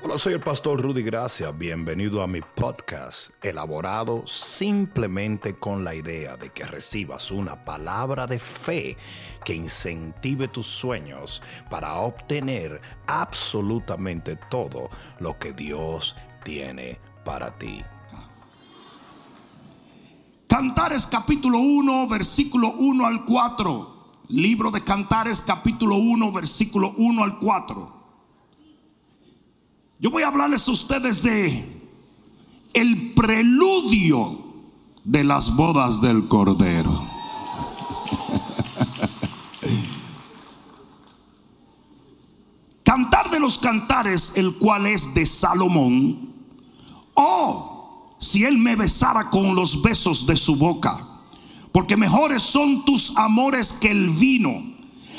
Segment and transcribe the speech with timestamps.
[0.00, 1.50] Hola, soy el pastor Rudy Gracia.
[1.50, 8.38] Bienvenido a mi podcast, elaborado simplemente con la idea de que recibas una palabra de
[8.38, 8.96] fe
[9.44, 14.88] que incentive tus sueños para obtener absolutamente todo
[15.18, 17.82] lo que Dios tiene para ti.
[20.46, 23.94] Cantares capítulo 1, versículo 1 al 4.
[24.28, 27.97] Libro de Cantares capítulo 1, versículo 1 al 4.
[30.00, 31.82] Yo voy a hablarles a ustedes de
[32.72, 34.38] el preludio
[35.02, 36.92] de las bodas del Cordero.
[42.84, 46.32] Cantar de los cantares, el cual es de Salomón.
[47.14, 51.04] Oh, si él me besara con los besos de su boca,
[51.72, 54.62] porque mejores son tus amores que el vino,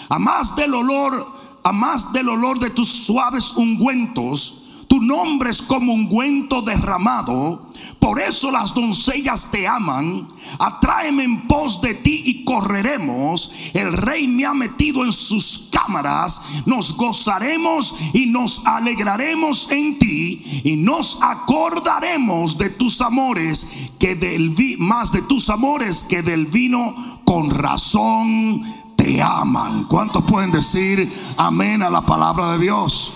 [0.07, 1.27] a más del olor,
[1.65, 4.58] a más del olor de tus suaves ungüentos
[4.89, 7.69] tu nombre es como ungüento derramado.
[7.99, 10.27] Por eso las doncellas te aman.
[10.57, 13.51] Atráeme en pos de ti y correremos.
[13.75, 16.41] El rey me ha metido en sus cámaras.
[16.65, 20.61] Nos gozaremos y nos alegraremos en ti.
[20.63, 23.67] Y nos acordaremos de tus amores
[23.99, 27.21] que del más de tus amores que del vino.
[27.25, 28.63] Con razón
[28.95, 29.83] te aman.
[29.83, 33.13] ¿Cuántos pueden decir amén a la palabra de Dios?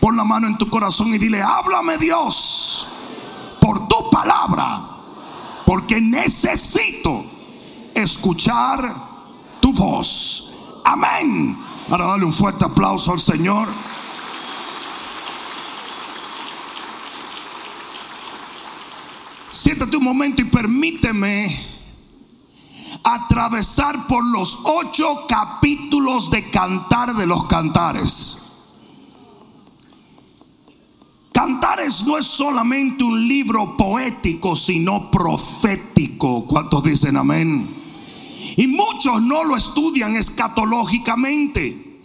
[0.00, 2.86] Pon la mano en tu corazón y dile, háblame Dios
[3.60, 4.80] por tu palabra,
[5.66, 7.24] porque necesito
[7.94, 8.94] escuchar
[9.60, 10.54] tu voz.
[10.84, 11.58] Amén.
[11.90, 13.68] Ahora dale un fuerte aplauso al Señor.
[19.50, 21.66] Siéntate un momento y permíteme
[23.02, 28.47] atravesar por los ocho capítulos de Cantar de los Cantares.
[31.38, 36.44] Cantares no es solamente un libro poético, sino profético.
[36.46, 37.76] ¿Cuántos dicen amén?
[38.56, 42.00] Y muchos no lo estudian escatológicamente.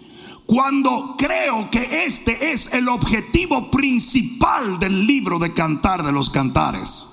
[0.46, 7.10] Cuando creo que este es el objetivo principal del libro de Cantar de los Cantares.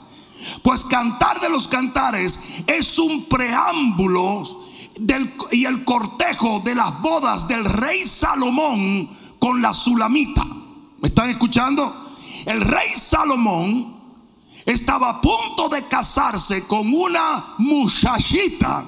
[0.63, 4.67] Pues Cantar de los Cantares es un preámbulo
[5.53, 10.45] y el cortejo de las bodas del rey Salomón con la Sulamita.
[11.01, 12.10] ¿Me están escuchando?
[12.51, 13.95] El rey Salomón
[14.67, 18.85] estaba a punto de casarse con una muchachita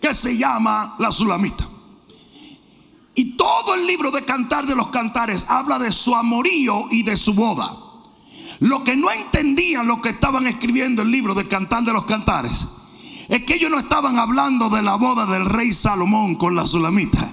[0.00, 1.68] que se llama la Sulamita.
[3.16, 7.16] Y todo el libro de Cantar de los Cantares habla de su amorío y de
[7.16, 7.76] su boda.
[8.60, 12.68] Lo que no entendían lo que estaban escribiendo el libro de Cantar de los Cantares
[13.28, 17.32] es que ellos no estaban hablando de la boda del rey Salomón con la Sulamita.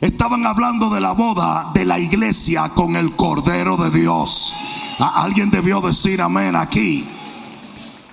[0.00, 4.54] Estaban hablando de la boda de la iglesia con el Cordero de Dios.
[5.00, 7.06] Alguien debió decir amén aquí.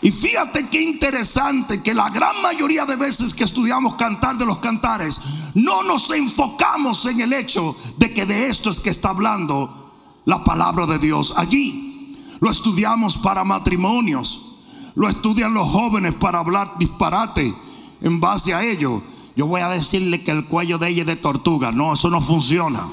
[0.01, 4.59] Y fíjate qué interesante que la gran mayoría de veces que estudiamos cantar de los
[4.59, 5.19] cantares,
[5.53, 9.91] no nos enfocamos en el hecho de que de esto es que está hablando
[10.25, 12.15] la palabra de Dios allí.
[12.39, 14.41] Lo estudiamos para matrimonios,
[14.95, 17.55] lo estudian los jóvenes para hablar disparate
[18.01, 19.01] en base a ello.
[19.35, 21.71] Yo voy a decirle que el cuello de ella es de tortuga.
[21.71, 22.87] No, eso no funciona.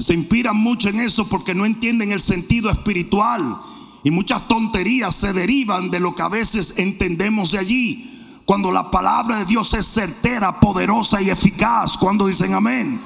[0.00, 3.56] Se inspiran mucho en eso porque no entienden el sentido espiritual.
[4.04, 8.42] Y muchas tonterías se derivan de lo que a veces entendemos de allí.
[8.44, 11.96] Cuando la palabra de Dios es certera, poderosa y eficaz.
[11.96, 13.00] Cuando dicen amén.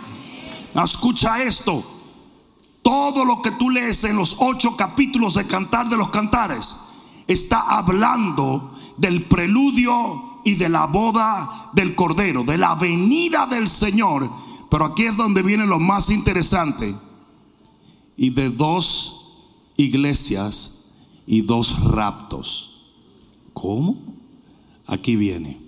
[0.74, 1.84] Escucha esto.
[2.82, 6.76] Todo lo que tú lees en los ocho capítulos de Cantar de los Cantares
[7.26, 14.28] está hablando del preludio y de la boda del Cordero, de la venida del Señor
[14.74, 16.96] pero aquí es donde viene lo más interesante.
[18.16, 20.90] Y de dos iglesias
[21.28, 22.82] y dos raptos.
[23.52, 24.16] ¿Cómo?
[24.88, 25.60] Aquí viene.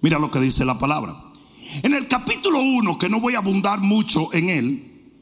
[0.00, 1.16] Mira lo que dice la palabra.
[1.84, 5.12] En el capítulo 1, que no voy a abundar mucho en él,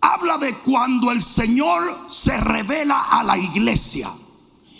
[0.00, 4.10] habla de cuando el Señor se revela a la iglesia.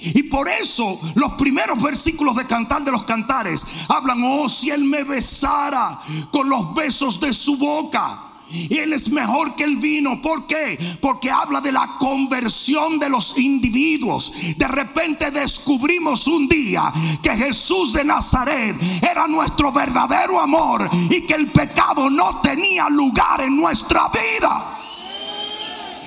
[0.01, 4.85] Y por eso los primeros versículos de Cantar de los Cantares hablan, oh, si Él
[4.85, 6.01] me besara
[6.31, 8.25] con los besos de su boca.
[8.51, 10.23] Y Él es mejor que el vino.
[10.23, 10.79] ¿Por qué?
[11.01, 14.33] Porque habla de la conversión de los individuos.
[14.57, 16.93] De repente descubrimos un día
[17.23, 23.43] que Jesús de Nazaret era nuestro verdadero amor y que el pecado no tenía lugar
[23.43, 24.78] en nuestra vida.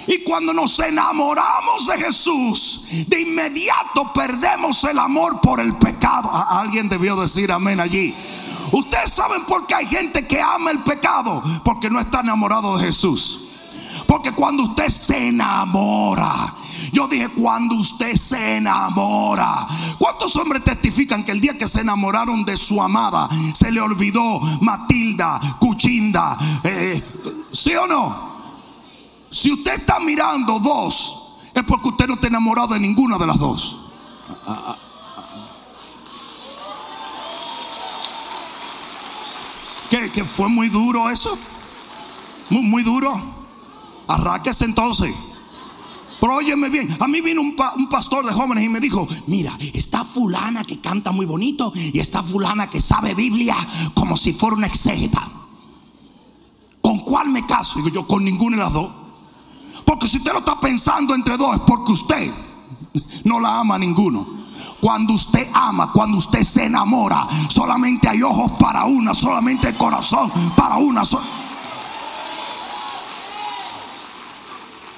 [0.08, 6.30] Y cuando nos enamoramos de Jesús, de inmediato perdemos el amor por el pecado.
[6.50, 8.16] Alguien debió decir amén allí.
[8.72, 12.86] Ustedes saben por qué hay gente que ama el pecado, porque no está enamorado de
[12.86, 13.42] Jesús.
[14.08, 16.54] Porque cuando usted se enamora,
[16.92, 19.68] yo dije, cuando usted se enamora.
[19.98, 24.40] ¿Cuántos hombres testifican que el día que se enamoraron de su amada, se le olvidó
[24.62, 26.38] Matilda, Cuchinda?
[26.64, 27.02] Eh,
[27.52, 28.31] ¿Sí o no?
[29.32, 33.40] Si usted está mirando dos, es porque usted no está enamorado de ninguna de las
[33.40, 33.78] dos.
[39.90, 41.38] ¿Que, fue muy duro eso?
[42.50, 43.20] Muy, duro.
[44.08, 45.14] Arráquese entonces.
[46.20, 47.56] Pero óyeme bien, a mí vino un,
[47.90, 52.22] pastor de jóvenes y me dijo, mira, está fulana que canta muy bonito y está
[52.22, 53.56] fulana que sabe Biblia
[53.94, 55.28] como si fuera una exégeta.
[56.82, 57.78] ¿Con cuál me caso?
[57.78, 59.01] Digo yo, con ninguna de las dos.
[59.86, 62.32] Porque si usted lo está pensando entre dos es porque usted
[63.24, 64.42] no la ama a ninguno.
[64.80, 70.32] Cuando usted ama, cuando usted se enamora, solamente hay ojos para una, solamente hay corazón
[70.56, 71.04] para una.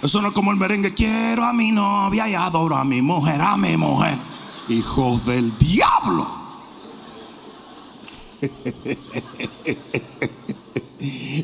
[0.01, 0.93] Eso no es como el merengue.
[0.93, 4.17] Quiero a mi novia y adoro a mi mujer, a mi mujer.
[4.69, 6.27] Hijos del diablo.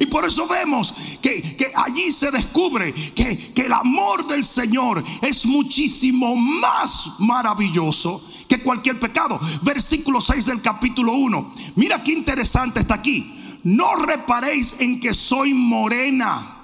[0.10, 6.36] Por eso vemos que, allí se descubre que, que, el amor del Señor es muchísimo
[6.36, 9.40] más maravilloso que cualquier pecado.
[9.62, 11.54] Versículo 6 del capítulo 1.
[11.76, 13.36] Mira qué interesante está aquí.
[13.64, 16.56] No reparéis en que soy morena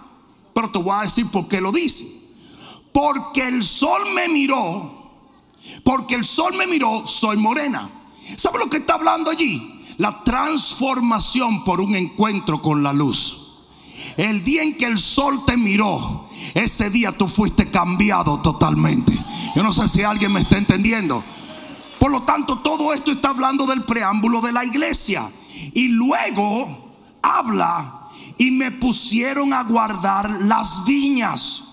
[0.55, 2.07] pero te voy a decir por qué lo dice.
[2.93, 4.89] Porque el sol me miró,
[5.83, 7.89] porque el sol me miró, soy morena.
[8.37, 9.74] ¿Sabe lo que está hablando allí?
[9.97, 13.41] La transformación por un encuentro con la luz.
[14.17, 19.17] El día en que el sol te miró, ese día tú fuiste cambiado totalmente.
[19.55, 21.23] Yo no sé si alguien me está entendiendo.
[21.99, 25.29] Por lo tanto, todo esto está hablando del preámbulo de la iglesia.
[25.73, 31.64] Y luego habla y me pusieron a guardar las viñas.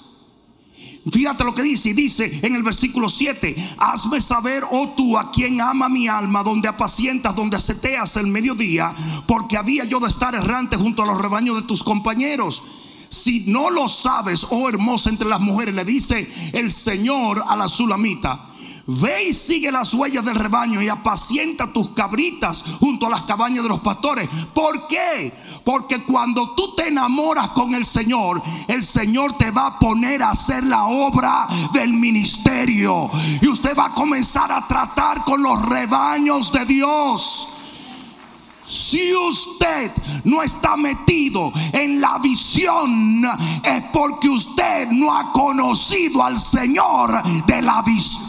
[1.11, 5.61] Fíjate lo que dice, dice en el versículo 7, hazme saber, oh tú, a quien
[5.61, 8.95] ama mi alma, donde apacientas, donde aceteas el mediodía,
[9.27, 12.63] porque había yo de estar errante junto a los rebaños de tus compañeros.
[13.09, 17.69] Si no lo sabes, oh hermosa entre las mujeres, le dice el Señor a la
[17.69, 18.53] sulamita,
[18.87, 23.63] Ve y sigue las huellas del rebaño y apacienta tus cabritas junto a las cabañas
[23.63, 24.29] de los pastores.
[24.53, 25.33] ¿Por qué?
[25.65, 30.31] Porque cuando tú te enamoras con el Señor, el Señor te va a poner a
[30.31, 33.11] hacer la obra del ministerio.
[33.41, 37.49] Y usted va a comenzar a tratar con los rebaños de Dios.
[38.67, 39.93] Si usted
[40.25, 43.25] no está metido en la visión,
[43.63, 48.23] es porque usted no ha conocido al Señor de la visión.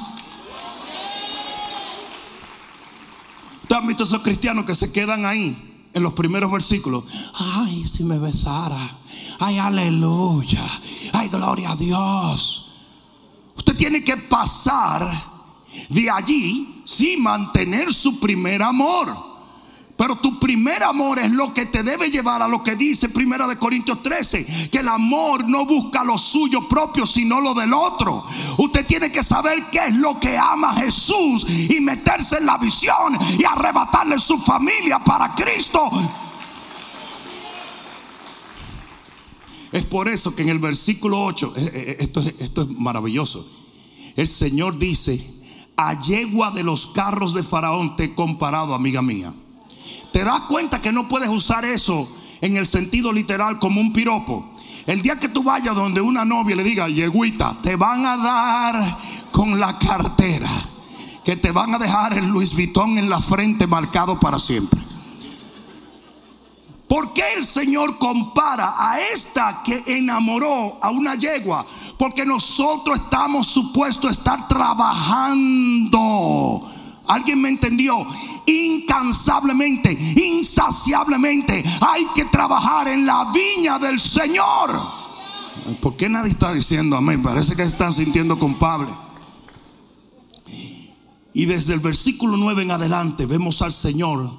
[3.68, 7.04] ¿Tú has visto esos cristianos que se quedan ahí en los primeros versículos?
[7.36, 8.98] Ay, si me besara.
[9.40, 10.66] Ay, aleluya.
[11.14, 12.72] Ay, gloria a Dios.
[13.56, 15.10] Usted tiene que pasar
[15.90, 19.33] de allí sin mantener su primer amor.
[19.96, 23.48] Pero tu primer amor es lo que te debe llevar a lo que dice Primera
[23.48, 28.24] de Corintios 13, que el amor no busca lo suyo propio, sino lo del otro.
[28.58, 33.18] Usted tiene que saber qué es lo que ama Jesús y meterse en la visión
[33.38, 35.92] y arrebatarle su familia para Cristo.
[39.72, 43.48] Es por eso que en el versículo 8, eh, eh, esto, esto es maravilloso.
[44.16, 45.34] El Señor dice,
[45.76, 49.34] a yegua de los carros de Faraón te he comparado, amiga mía.
[50.14, 52.08] Te das cuenta que no puedes usar eso
[52.40, 54.46] en el sentido literal como un piropo.
[54.86, 58.98] El día que tú vayas donde una novia le diga, yeguita, te van a dar
[59.32, 60.52] con la cartera,
[61.26, 64.80] que te van a dejar el Luis Vuitton en la frente marcado para siempre.
[66.88, 71.66] ¿Por qué el Señor compara a esta que enamoró a una yegua?
[71.98, 76.70] Porque nosotros estamos supuestos a estar trabajando
[77.08, 78.06] ¿Alguien me entendió?
[78.46, 85.04] Incansablemente, insaciablemente, hay que trabajar en la viña del Señor.
[85.82, 87.22] ¿Por qué nadie está diciendo amén?
[87.22, 88.90] Parece que están sintiendo culpable.
[91.34, 94.32] Y desde el versículo 9 en adelante vemos al Señor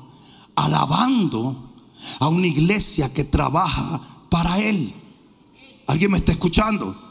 [0.55, 1.73] alabando
[2.21, 4.95] a una iglesia que trabaja para Él.
[5.87, 7.04] ¿Alguien me está escuchando?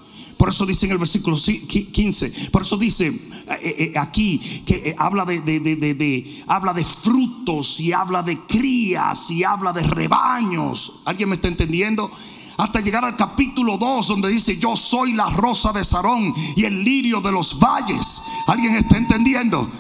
[0.44, 3.14] Por eso dice en el versículo 15, por eso dice eh,
[3.48, 9.72] eh, eh, aquí que habla de, habla de frutos y habla de crías y habla
[9.72, 11.00] de rebaños.
[11.06, 12.12] ¿Alguien me está entendiendo?
[12.58, 16.84] Hasta llegar al capítulo 2 donde dice, yo soy la rosa de Sarón y el
[16.84, 18.22] lirio de los valles.
[18.46, 19.72] ¿Alguien está entendiendo?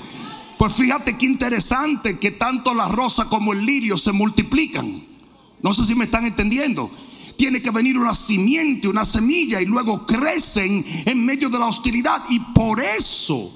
[0.57, 5.03] Pues fíjate qué interesante que tanto la rosa como el lirio se multiplican.
[5.61, 6.89] No sé si me están entendiendo.
[7.37, 12.23] Tiene que venir una simiente, una semilla y luego crecen en medio de la hostilidad.
[12.29, 13.51] Y por eso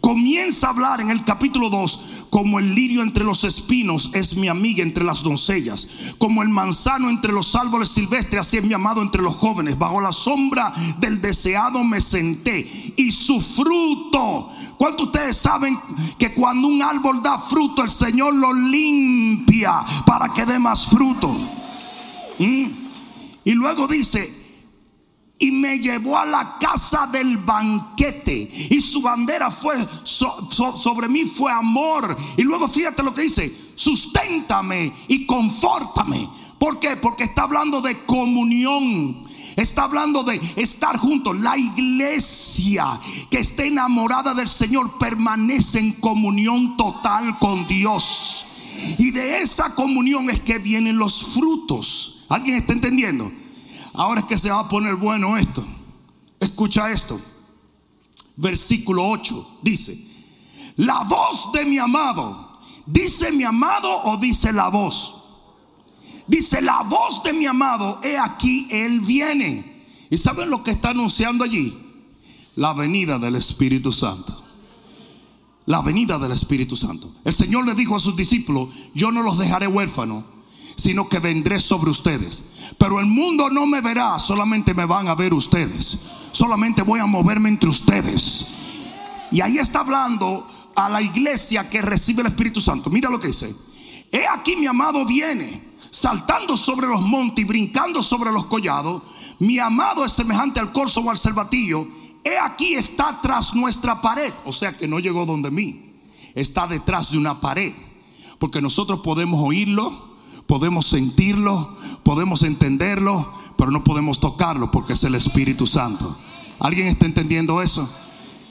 [0.00, 4.48] comienza a hablar en el capítulo 2 como el lirio entre los espinos es mi
[4.48, 9.00] amiga entre las doncellas, como el manzano entre los árboles silvestres, así es mi amado
[9.00, 9.78] entre los jóvenes.
[9.78, 14.50] Bajo la sombra del deseado me senté y su fruto.
[14.76, 15.78] ¿Cuántos ustedes saben
[16.18, 21.34] que cuando un árbol da fruto, el Señor lo limpia para que dé más fruto?
[22.38, 22.85] ¿Mm?
[23.46, 24.28] Y luego dice,
[25.38, 31.52] y me llevó a la casa del banquete y su bandera fue sobre mí fue
[31.52, 36.96] amor y luego fíjate lo que dice susténtame y confórtame ¿por qué?
[36.96, 39.26] porque está hablando de comunión
[39.56, 41.40] Está hablando de estar juntos.
[41.40, 43.00] La iglesia
[43.30, 48.44] que esté enamorada del Señor permanece en comunión total con Dios.
[48.98, 52.15] Y de esa comunión es que vienen los frutos.
[52.28, 53.30] ¿Alguien está entendiendo?
[53.94, 55.64] Ahora es que se va a poner bueno esto.
[56.40, 57.20] Escucha esto.
[58.36, 59.98] Versículo 8 dice,
[60.76, 65.22] la voz de mi amado, dice mi amado o dice la voz.
[66.26, 69.84] Dice la voz de mi amado, he aquí, él viene.
[70.10, 71.78] ¿Y saben lo que está anunciando allí?
[72.56, 74.42] La venida del Espíritu Santo.
[75.64, 77.12] La venida del Espíritu Santo.
[77.24, 80.24] El Señor le dijo a sus discípulos, yo no los dejaré huérfanos
[80.76, 82.44] sino que vendré sobre ustedes.
[82.78, 85.98] Pero el mundo no me verá, solamente me van a ver ustedes.
[86.32, 88.48] Solamente voy a moverme entre ustedes.
[89.32, 92.90] Y ahí está hablando a la iglesia que recibe el Espíritu Santo.
[92.90, 93.54] Mira lo que dice.
[94.12, 99.02] He aquí mi amado viene, saltando sobre los montes y brincando sobre los collados.
[99.38, 101.88] Mi amado es semejante al corzo o al cervatillo.
[102.22, 104.32] He aquí está tras nuestra pared.
[104.44, 105.94] O sea que no llegó donde mí.
[106.34, 107.74] Está detrás de una pared.
[108.38, 110.05] Porque nosotros podemos oírlo,
[110.46, 116.16] Podemos sentirlo, podemos entenderlo, pero no podemos tocarlo porque es el Espíritu Santo.
[116.58, 117.88] ¿Alguien está entendiendo eso?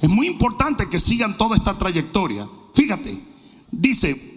[0.01, 2.47] Es muy importante que sigan toda esta trayectoria.
[2.73, 3.19] Fíjate,
[3.71, 4.35] dice,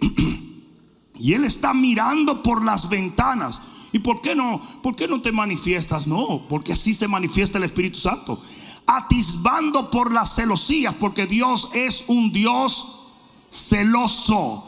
[1.19, 3.61] y él está mirando por las ventanas.
[3.93, 4.61] ¿Y por qué no?
[4.83, 6.07] ¿Por qué no te manifiestas?
[6.07, 8.41] No, porque así se manifiesta el Espíritu Santo.
[8.87, 13.11] Atisbando por las celosías, porque Dios es un Dios
[13.50, 14.67] celoso.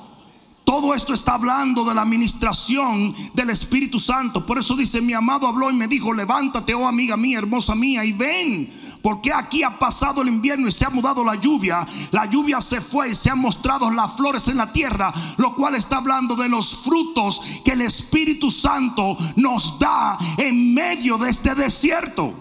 [0.64, 4.46] Todo esto está hablando de la administración del Espíritu Santo.
[4.46, 8.04] Por eso dice, mi amado habló y me dijo, levántate, oh amiga mía, hermosa mía,
[8.04, 8.70] y ven.
[9.02, 11.86] Porque aquí ha pasado el invierno y se ha mudado la lluvia.
[12.12, 15.12] La lluvia se fue y se han mostrado las flores en la tierra.
[15.38, 21.16] Lo cual está hablando de los frutos que el Espíritu Santo nos da en medio
[21.18, 22.32] de este desierto.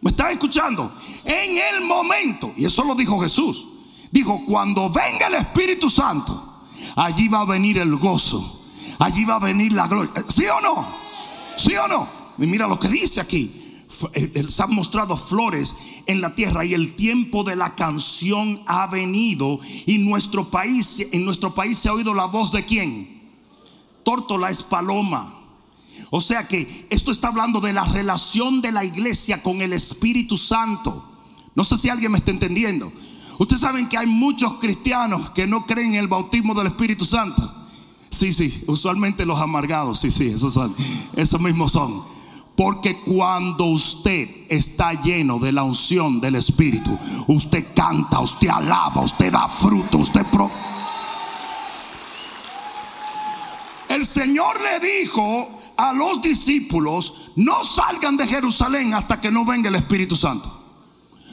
[0.00, 0.92] ¿Me están escuchando?
[1.24, 3.66] En el momento, y eso lo dijo Jesús.
[4.10, 6.47] Dijo, cuando venga el Espíritu Santo
[6.96, 8.62] allí va a venir el gozo,
[8.98, 10.12] allí va a venir la gloria.
[10.28, 10.86] ¿Sí o no?
[11.56, 12.08] ¿Sí o no?
[12.38, 13.68] Y mira lo que dice aquí.
[14.12, 15.74] Eh, se han mostrado flores
[16.06, 21.24] en la tierra y el tiempo de la canción ha venido y nuestro país en
[21.24, 23.22] nuestro país se ha oído la voz de quién?
[24.04, 25.34] Tórtola es paloma.
[26.10, 30.36] O sea que esto está hablando de la relación de la iglesia con el Espíritu
[30.36, 31.04] Santo.
[31.54, 32.92] No sé si alguien me está entendiendo.
[33.38, 37.54] Ustedes saben que hay muchos cristianos que no creen en el bautismo del Espíritu Santo.
[38.10, 40.34] Sí, sí, usualmente los amargados, sí, sí,
[41.14, 42.02] esos mismos son.
[42.56, 49.30] Porque cuando usted está lleno de la unción del Espíritu, usted canta, usted alaba, usted
[49.30, 50.50] da fruto, usted pro...
[53.88, 59.68] El Señor le dijo a los discípulos, no salgan de Jerusalén hasta que no venga
[59.68, 60.57] el Espíritu Santo.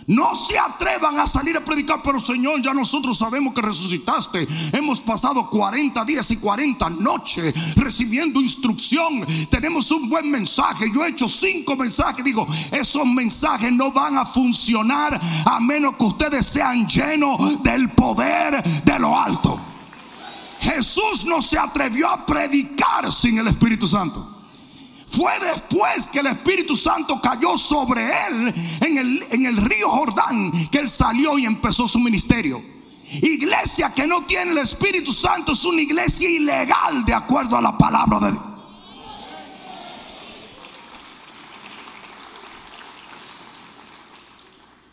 [0.07, 4.47] No se atrevan a salir a predicar, pero Señor, ya nosotros sabemos que resucitaste.
[4.71, 9.25] Hemos pasado 40 días y 40 noches recibiendo instrucción.
[9.49, 10.91] Tenemos un buen mensaje.
[10.93, 12.23] Yo he hecho cinco mensajes.
[12.23, 18.63] Digo, esos mensajes no van a funcionar a menos que ustedes sean llenos del poder
[18.83, 19.59] de lo alto.
[20.59, 24.34] Jesús no se atrevió a predicar sin el Espíritu Santo.
[25.15, 30.89] Fue después que el Espíritu Santo cayó sobre él en el, río Jordán que él
[30.89, 32.61] salió y empezó su ministerio.
[33.21, 37.77] Iglesia que no tiene el Espíritu Santo es una iglesia ilegal de acuerdo a la
[37.77, 38.43] palabra de Dios.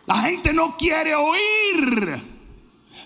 [0.06, 2.32] La gente no quiere oír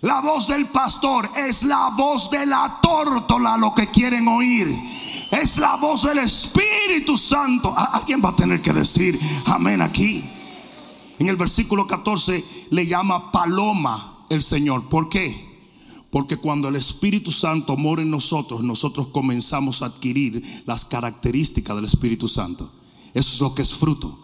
[0.02, 5.05] la voz del pastor, es la voz de la tórtola lo que quieren oír.
[5.30, 7.74] Es la voz del Espíritu Santo.
[7.76, 10.24] Alguien va a tener que decir amén aquí.
[11.18, 14.88] En el versículo 14 le llama paloma el Señor.
[14.88, 15.46] ¿Por qué?
[16.10, 21.86] Porque cuando el Espíritu Santo mora en nosotros, nosotros comenzamos a adquirir las características del
[21.86, 22.72] Espíritu Santo.
[23.12, 24.18] eso es lo que es fruto.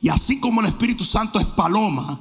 [0.00, 2.20] Y así como el Espíritu Santo es paloma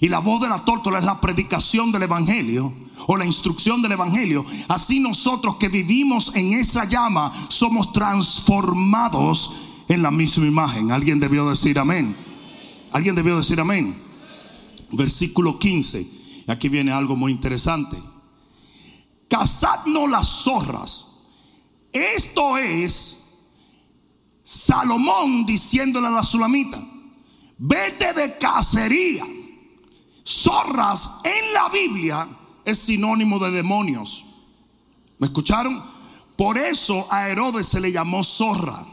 [0.00, 2.74] y la voz de la tórtola es la predicación del Evangelio
[3.06, 9.50] o la instrucción del Evangelio, así nosotros que vivimos en esa llama somos transformados
[9.88, 10.90] en la misma imagen.
[10.90, 12.16] Alguien debió decir amén.
[12.92, 14.00] Alguien debió decir amén.
[14.90, 16.44] Versículo 15.
[16.48, 17.96] Aquí viene algo muy interesante.
[19.28, 21.06] Cazadnos las zorras.
[21.92, 23.22] Esto es
[24.42, 26.82] Salomón diciéndole a la sulamita,
[27.58, 29.26] vete de cacería.
[30.24, 32.28] Zorras en la Biblia
[32.64, 34.24] es sinónimo de demonios.
[35.18, 35.82] ¿Me escucharon?
[36.36, 38.84] Por eso a Herodes se le llamó zorra.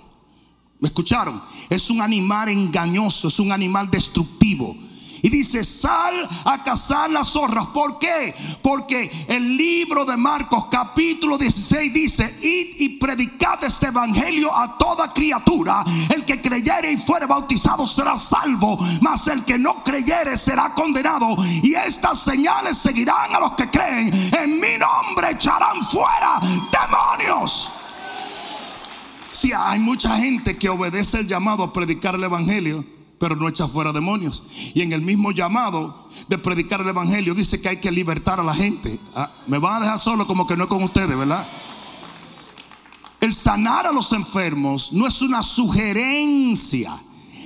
[0.79, 1.41] ¿Me escucharon?
[1.69, 4.75] Es un animal engañoso, es un animal destructivo.
[5.21, 7.67] Y dice, sal a cazar las zorras.
[7.67, 8.33] ¿Por qué?
[8.61, 15.11] Porque el libro de Marcos capítulo 16 dice, id y predicad este evangelio a toda
[15.13, 15.83] criatura.
[16.13, 21.35] El que creyere y fuere bautizado será salvo, mas el que no creyere será condenado.
[21.63, 24.11] Y estas señales seguirán a los que creen.
[24.38, 27.69] En mi nombre echarán fuera demonios.
[29.31, 32.83] Si hay mucha gente que obedece el llamado a predicar el Evangelio,
[33.19, 34.43] pero no echa fuera demonios.
[34.73, 38.43] Y en el mismo llamado de predicar el Evangelio dice que hay que libertar a
[38.43, 38.99] la gente.
[39.15, 41.47] Ah, me van a dejar solo como que no es con ustedes, ¿verdad?
[43.19, 46.97] El sanar a los enfermos no es una sugerencia.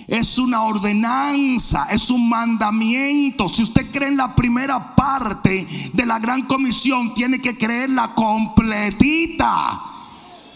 [0.06, 3.48] Es una ordenanza, es un mandamiento.
[3.48, 9.82] Si usted cree en la primera parte de la gran comisión, tiene que creerla completita.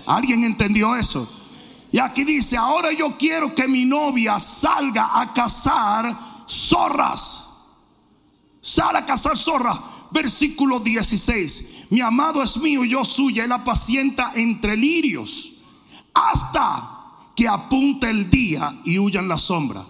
[0.05, 1.36] ¿Alguien entendió eso?
[1.91, 7.45] Y aquí dice, ahora yo quiero que mi novia salga a cazar zorras.
[8.61, 9.79] Sal a cazar zorras.
[10.11, 11.87] Versículo 16.
[11.89, 13.45] Mi amado es mío yo suya.
[13.45, 15.53] Él apacienta entre lirios.
[16.13, 16.93] Hasta
[17.35, 19.85] que apunte el día y huyan las sombras.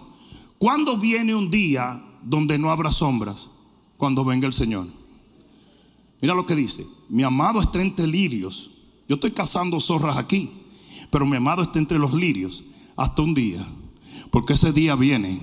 [0.58, 3.50] ¿Cuándo viene un día donde no habrá sombras?
[3.96, 4.86] Cuando venga el Señor.
[6.20, 6.86] Mira lo que dice.
[7.08, 8.70] Mi amado está entre lirios
[9.08, 10.50] yo estoy cazando zorras aquí,
[11.10, 12.64] pero mi amado está entre los lirios
[12.96, 13.64] hasta un día,
[14.30, 15.40] porque ese día viene.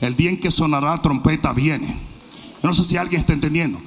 [0.00, 1.96] El día en que sonará trompeta viene.
[2.62, 3.80] No sé si alguien está entendiendo.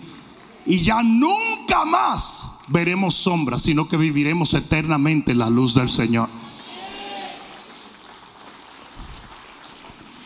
[0.66, 6.30] Y ya nunca más veremos sombras, sino que viviremos eternamente en la luz del Señor.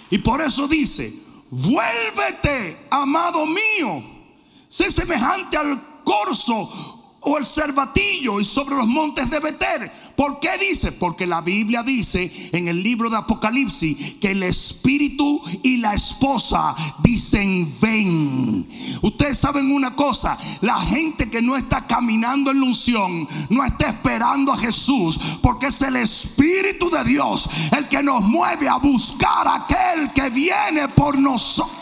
[0.10, 1.14] Y por eso dice,
[1.50, 4.04] vuélvete, amado mío,
[4.68, 10.01] sé semejante al corzo o el cervatillo y sobre los montes de Beter.
[10.22, 10.92] ¿Por qué dice?
[10.92, 16.76] Porque la Biblia dice en el libro de Apocalipsis que el espíritu y la esposa
[17.02, 18.68] dicen ven.
[19.02, 23.88] Ustedes saben una cosa, la gente que no está caminando en la unción, no está
[23.90, 29.48] esperando a Jesús, porque es el espíritu de Dios el que nos mueve a buscar
[29.48, 31.81] aquel que viene por nosotros.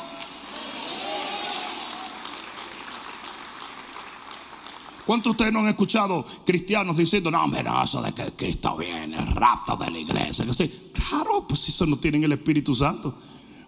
[5.09, 9.17] ¿Cuántos de ustedes no han escuchado cristianos diciendo, no, mira, eso de que Cristo viene,
[9.25, 10.45] rapto de la iglesia?
[10.93, 13.17] Claro, pues eso no tienen el Espíritu Santo.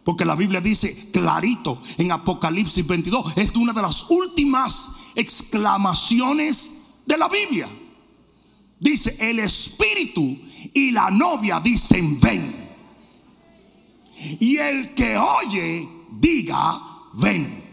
[0.04, 7.18] Porque la Biblia dice clarito en Apocalipsis 22, es una de las últimas exclamaciones de
[7.18, 7.68] la Biblia.
[8.80, 10.38] Dice, el Espíritu
[10.76, 12.56] y la novia dicen, ven.
[14.40, 16.80] Y el que oye, diga,
[17.14, 17.71] ven.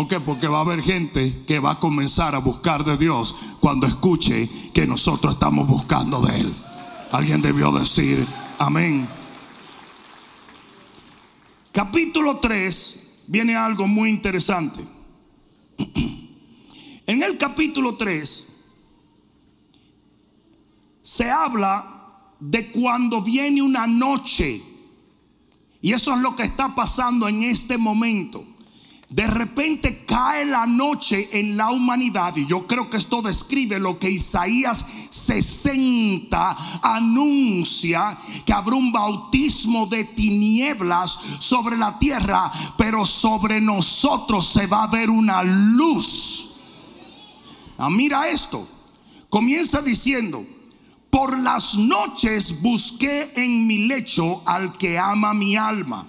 [0.00, 0.18] ¿Por qué?
[0.18, 4.48] Porque va a haber gente que va a comenzar a buscar de Dios cuando escuche
[4.72, 6.54] que nosotros estamos buscando de Él.
[7.12, 8.26] Alguien debió decir
[8.58, 9.06] amén.
[11.70, 14.82] Capítulo 3 viene algo muy interesante.
[17.06, 18.46] En el capítulo 3
[21.02, 24.62] se habla de cuando viene una noche.
[25.82, 28.46] Y eso es lo que está pasando en este momento.
[29.10, 33.98] De repente cae la noche en la humanidad y yo creo que esto describe lo
[33.98, 43.60] que Isaías 60 anuncia, que habrá un bautismo de tinieblas sobre la tierra, pero sobre
[43.60, 46.60] nosotros se va a ver una luz.
[47.78, 48.68] Ah, mira esto,
[49.28, 50.46] comienza diciendo,
[51.10, 56.06] por las noches busqué en mi lecho al que ama mi alma.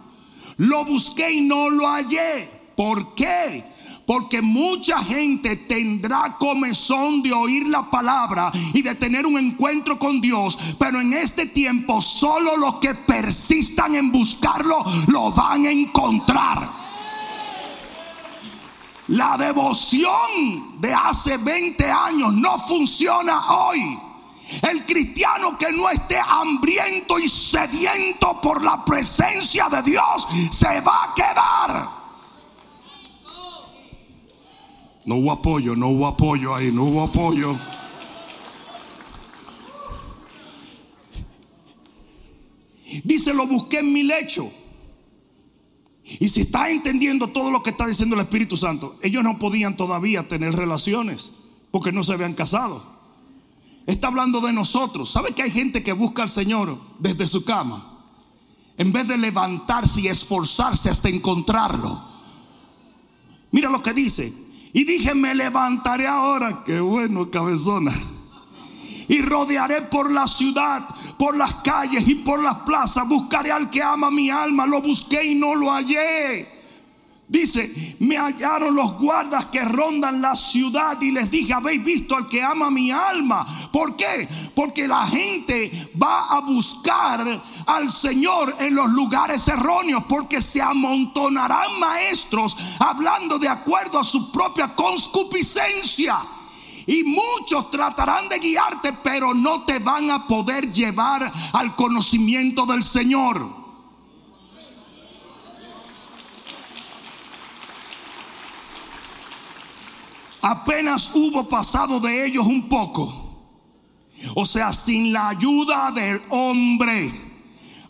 [0.58, 3.64] Lo busqué y no lo hallé ¿Por qué?
[4.08, 10.20] Porque mucha gente tendrá comezón de oír la palabra y de tener un encuentro con
[10.20, 10.58] Dios.
[10.80, 16.72] Pero en este tiempo solo los que persistan en buscarlo lo van a encontrar.
[19.10, 24.00] La devoción de hace 20 años no funciona hoy.
[24.64, 31.04] El cristiano que no esté hambriento y sediento por la presencia de Dios se va
[31.04, 32.01] a quedar.
[35.06, 37.58] No hubo apoyo, no hubo apoyo ahí, no hubo apoyo.
[43.04, 44.52] Dice, lo busqué en mi lecho.
[46.20, 49.78] Y si está entendiendo todo lo que está diciendo el Espíritu Santo, ellos no podían
[49.78, 51.32] todavía tener relaciones
[51.72, 52.84] porque no se habían casado.
[53.88, 55.10] Está hablando de nosotros.
[55.10, 58.06] ¿Sabe que hay gente que busca al Señor desde su cama?
[58.78, 62.04] En vez de levantarse y esforzarse hasta encontrarlo.
[63.52, 64.51] Mira lo que dice.
[64.74, 66.64] Y dije, me levantaré ahora.
[66.66, 67.94] Qué bueno, cabezona.
[69.08, 70.88] Y rodearé por la ciudad
[71.22, 73.08] por las calles y por las plazas.
[73.08, 74.66] Buscaré al que ama mi alma.
[74.66, 76.61] Lo busqué y no lo hallé.
[77.32, 82.28] Dice, me hallaron los guardas que rondan la ciudad y les dije, habéis visto al
[82.28, 83.70] que ama mi alma.
[83.72, 84.28] ¿Por qué?
[84.54, 87.26] Porque la gente va a buscar
[87.68, 94.30] al Señor en los lugares erróneos, porque se amontonarán maestros hablando de acuerdo a su
[94.30, 96.18] propia conscupiscencia.
[96.86, 102.84] Y muchos tratarán de guiarte, pero no te van a poder llevar al conocimiento del
[102.84, 103.61] Señor.
[110.42, 113.14] Apenas hubo pasado de ellos un poco.
[114.36, 117.12] O sea, sin la ayuda del hombre,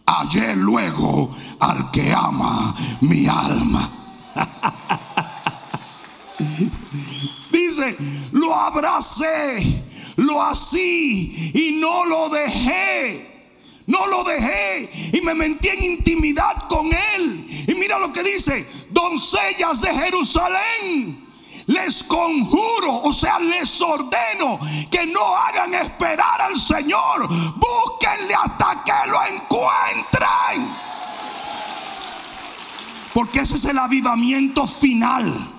[0.05, 3.89] hallé luego al que ama mi alma.
[7.51, 7.95] Dice,
[8.31, 9.83] lo abracé,
[10.15, 13.29] lo así y no lo dejé.
[13.87, 17.45] No lo dejé y me metí en intimidad con él.
[17.67, 21.20] Y mira lo que dice, doncellas de Jerusalén.
[21.71, 27.29] Les conjuro, o sea, les ordeno que no hagan esperar al Señor.
[27.29, 30.75] Búsquenle hasta que lo encuentren.
[33.13, 35.50] Porque ese es el avivamiento final.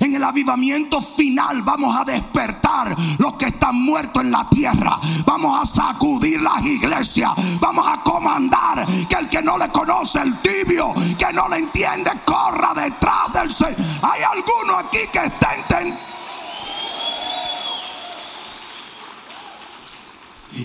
[0.00, 4.98] En el avivamiento final vamos a despertar los que están muertos en la tierra.
[5.24, 7.32] Vamos a sacudir las iglesias.
[7.60, 12.10] Vamos a comandar que el que no le conoce, el tibio, que no le entiende,
[12.24, 13.76] corra detrás del Señor.
[14.02, 16.10] Hay alguno aquí que está entendiendo.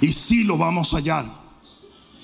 [0.01, 1.44] Y si lo vamos a hallar.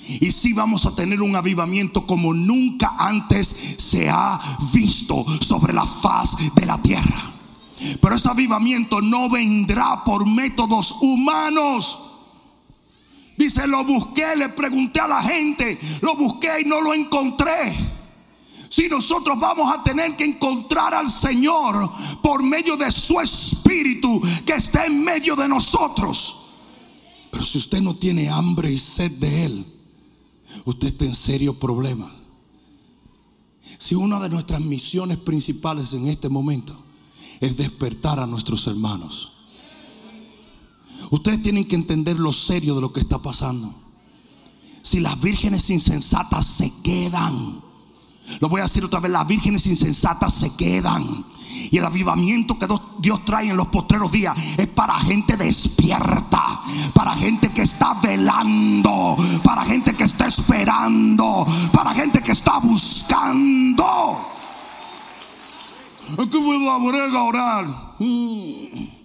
[0.08, 5.86] Y si vamos a tener un avivamiento como nunca antes se ha visto sobre la
[5.86, 7.32] faz de la tierra.
[8.00, 11.98] Pero ese avivamiento no vendrá por métodos humanos.
[13.36, 17.74] Dice, lo busqué, le pregunté a la gente, lo busqué y no lo encontré.
[18.68, 21.90] Si nosotros vamos a tener que encontrar al Señor
[22.22, 26.36] por medio de su Espíritu que está en medio de nosotros.
[27.30, 29.66] Pero si usted no tiene hambre y sed de Él,
[30.64, 32.10] usted está en serio problema.
[33.78, 36.76] Si una de nuestras misiones principales en este momento
[37.40, 39.32] es despertar a nuestros hermanos,
[41.10, 43.74] ustedes tienen que entender lo serio de lo que está pasando.
[44.82, 47.62] Si las vírgenes insensatas se quedan,
[48.40, 51.24] lo voy a decir otra vez, las vírgenes insensatas se quedan.
[51.72, 56.60] Y el avivamiento que Dios trae en los postreros días es para gente despierta,
[56.92, 63.86] para gente que está velando, para gente que está esperando, para gente que está buscando.
[66.30, 67.64] Que voy a orar.
[67.98, 69.02] Mm.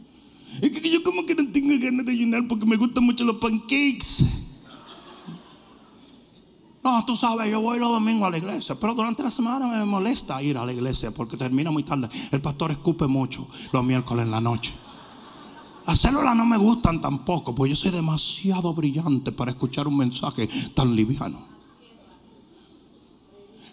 [0.62, 3.38] Es que yo como que no tengo ganas de ayunar porque me gustan mucho los
[3.38, 4.26] pancakes.
[6.88, 9.84] No, tú sabes, yo voy los domingos a la iglesia, pero durante la semana me
[9.84, 12.10] molesta ir a la iglesia porque termina muy tarde.
[12.32, 14.74] El pastor escupe mucho los miércoles en la noche.
[15.86, 20.48] Las células no me gustan tampoco, porque yo soy demasiado brillante para escuchar un mensaje
[20.74, 21.42] tan liviano.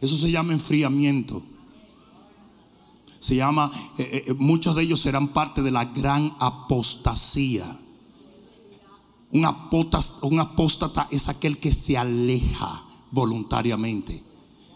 [0.00, 1.40] Eso se llama enfriamiento.
[3.20, 7.79] Se llama, eh, eh, muchos de ellos serán parte de la gran apostasía.
[9.31, 9.46] Un
[10.22, 12.84] un apóstata es aquel que se aleja
[13.14, 14.22] voluntariamente.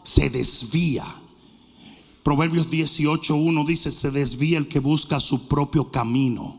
[0.03, 1.05] Se desvía.
[2.23, 6.59] Proverbios 18.1 dice, se desvía el que busca su propio camino.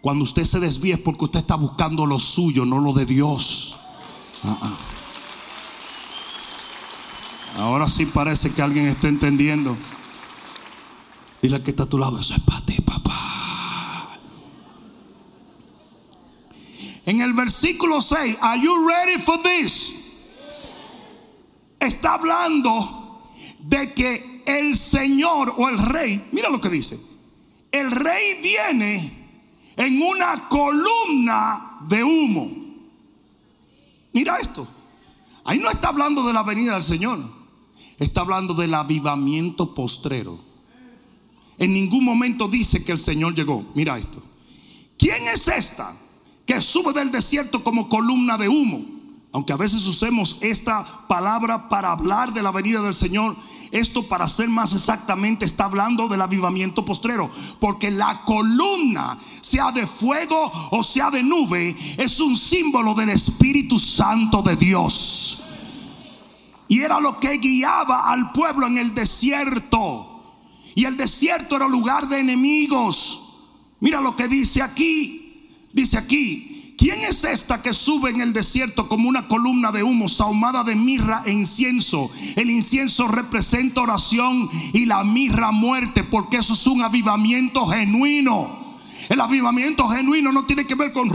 [0.00, 3.76] Cuando usted se desvía es porque usted está buscando lo suyo, no lo de Dios.
[4.42, 4.76] Ah, ah.
[7.58, 9.76] Ahora sí parece que alguien está entendiendo.
[11.42, 14.18] Dile que está a tu lado, eso es para ti, papá.
[17.04, 19.97] En el versículo 6, are you ready for this?
[21.80, 26.98] Está hablando de que el Señor o el rey, mira lo que dice,
[27.70, 29.12] el rey viene
[29.76, 32.50] en una columna de humo.
[34.12, 34.66] Mira esto.
[35.44, 37.20] Ahí no está hablando de la venida del Señor.
[37.98, 40.38] Está hablando del avivamiento postrero.
[41.58, 43.66] En ningún momento dice que el Señor llegó.
[43.74, 44.22] Mira esto.
[44.98, 45.94] ¿Quién es esta
[46.46, 48.97] que sube del desierto como columna de humo?
[49.32, 53.36] Aunque a veces usemos esta palabra para hablar de la venida del Señor,
[53.70, 57.30] esto para ser más exactamente está hablando del avivamiento postrero.
[57.60, 63.78] Porque la columna, sea de fuego o sea de nube, es un símbolo del Espíritu
[63.78, 65.42] Santo de Dios.
[66.68, 70.06] Y era lo que guiaba al pueblo en el desierto.
[70.74, 73.22] Y el desierto era lugar de enemigos.
[73.80, 75.24] Mira lo que dice aquí.
[75.72, 80.06] Dice aquí, ¿Quién es esta que sube en el desierto como una columna de humo
[80.06, 82.08] sahumada de mirra e incienso?
[82.36, 88.68] El incienso representa oración y la mirra muerte, porque eso es un avivamiento genuino.
[89.08, 91.08] El avivamiento genuino no tiene que ver con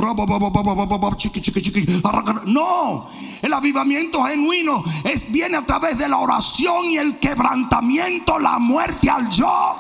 [2.46, 3.08] no.
[3.42, 9.10] El avivamiento genuino es viene a través de la oración y el quebrantamiento, la muerte
[9.10, 9.78] al yo.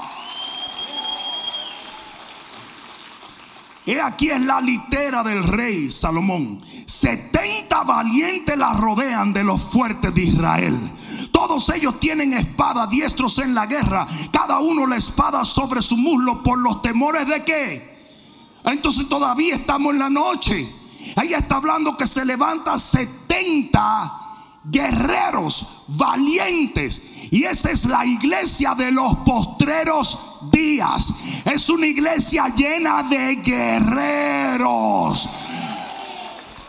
[3.86, 6.64] He aquí es la litera del rey Salomón.
[6.86, 10.78] 70 valientes la rodean de los fuertes de Israel.
[11.32, 14.08] Todos ellos tienen espada, diestros en la guerra.
[14.32, 17.94] Cada uno la espada sobre su muslo por los temores de qué.
[18.64, 20.74] Entonces todavía estamos en la noche.
[21.18, 24.23] Ahí está hablando que se levanta 70
[24.64, 27.02] guerreros valientes.
[27.32, 30.18] Y esa es la iglesia de los postreros
[30.52, 31.14] días.
[31.46, 35.30] Es una iglesia llena de guerreros.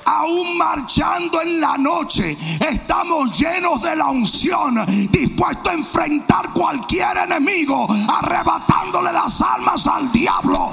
[0.06, 7.86] Aún marchando en la noche, estamos llenos de la unción, dispuestos a enfrentar cualquier enemigo,
[8.08, 10.70] arrebatándole las almas al diablo.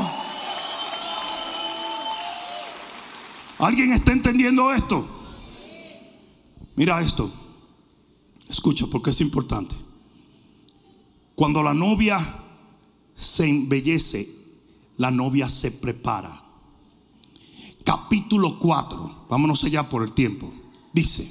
[3.59, 5.20] ¿Alguien está entendiendo esto?
[6.75, 7.31] Mira esto.
[8.49, 9.75] Escucha porque es importante.
[11.35, 12.19] Cuando la novia
[13.15, 14.27] se embellece,
[14.97, 16.41] la novia se prepara.
[17.83, 20.53] Capítulo 4, vámonos allá por el tiempo.
[20.93, 21.27] Dice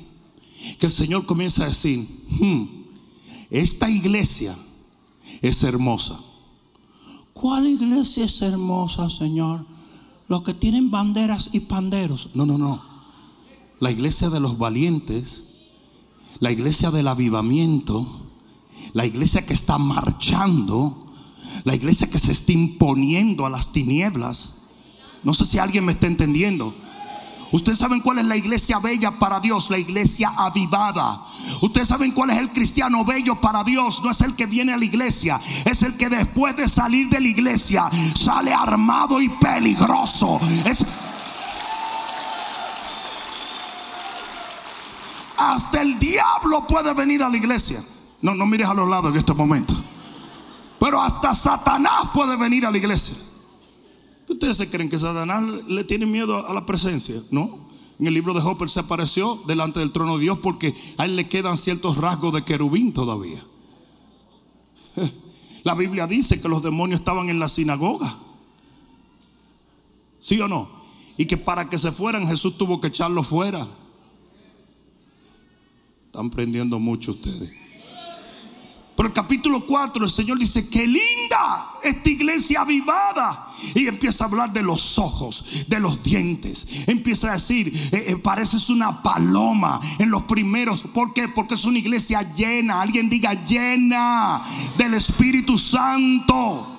[0.79, 2.07] que el Señor comienza a decir,
[2.41, 2.65] hmm,
[3.51, 4.57] esta iglesia
[5.41, 6.19] es hermosa.
[7.33, 9.65] ¿Cuál iglesia es hermosa, Señor?
[10.29, 12.31] Los que tienen banderas y panderos.
[12.35, 12.90] No, no, no.
[13.81, 15.45] La iglesia de los valientes
[16.41, 18.07] la iglesia del avivamiento,
[18.95, 21.07] la iglesia que está marchando,
[21.65, 24.57] la iglesia que se está imponiendo a las tinieblas.
[25.23, 26.75] No sé si alguien me está entendiendo.
[27.53, 31.21] Ustedes saben cuál es la iglesia bella para Dios, la iglesia avivada.
[31.61, 34.01] Ustedes saben cuál es el cristiano bello para Dios.
[34.03, 37.21] No es el que viene a la iglesia, es el que después de salir de
[37.21, 40.41] la iglesia sale armado y peligroso.
[45.41, 47.83] Hasta el diablo puede venir a la iglesia.
[48.21, 49.73] No, no mires a los lados en este momento.
[50.79, 53.17] Pero hasta Satanás puede venir a la iglesia.
[54.29, 57.23] ¿Ustedes se creen que Satanás le tiene miedo a la presencia?
[57.31, 57.71] No.
[57.99, 61.17] En el libro de Hopper se apareció delante del trono de Dios porque a él
[61.17, 63.43] le quedan ciertos rasgos de querubín todavía.
[65.65, 68.15] La Biblia dice que los demonios estaban en la sinagoga.
[70.19, 70.69] ¿Sí o no?
[71.17, 73.67] Y que para que se fueran Jesús tuvo que echarlos fuera.
[76.11, 77.53] Están prendiendo mucho ustedes.
[78.97, 83.55] Pero el capítulo 4 el Señor dice, qué linda esta iglesia avivada.
[83.77, 86.67] Y empieza a hablar de los ojos, de los dientes.
[86.89, 90.83] Empieza a decir, eh, eh, pareces una paloma en los primeros.
[90.83, 91.29] ¿Por qué?
[91.29, 92.83] Porque es una iglesia llena.
[92.83, 94.43] Alguien diga llena
[94.77, 96.77] del Espíritu Santo.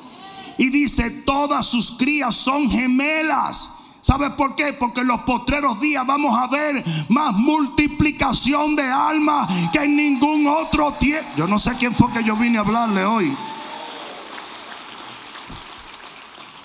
[0.58, 3.81] Y dice, todas sus crías son gemelas.
[4.02, 4.74] ¿Sabe por qué?
[4.74, 10.48] Porque en los postreros días vamos a ver más multiplicación de almas que en ningún
[10.48, 11.30] otro tiempo.
[11.38, 13.36] Yo no sé quién fue que yo vine a hablarle hoy.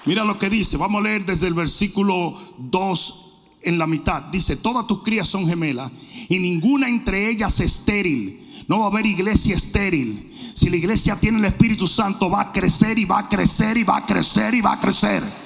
[0.07, 0.79] Mira lo que dice.
[0.79, 4.23] Vamos a leer desde el versículo 2 en la mitad.
[4.23, 5.93] Dice, todas tus crías son gemelas
[6.29, 8.65] y ninguna entre ellas estéril.
[8.69, 10.33] No va a haber iglesia estéril.
[10.55, 13.85] Si la iglesia tiene el Espíritu Santo, va a crecer y va a crecer y
[13.85, 15.46] va a crecer y va a crecer.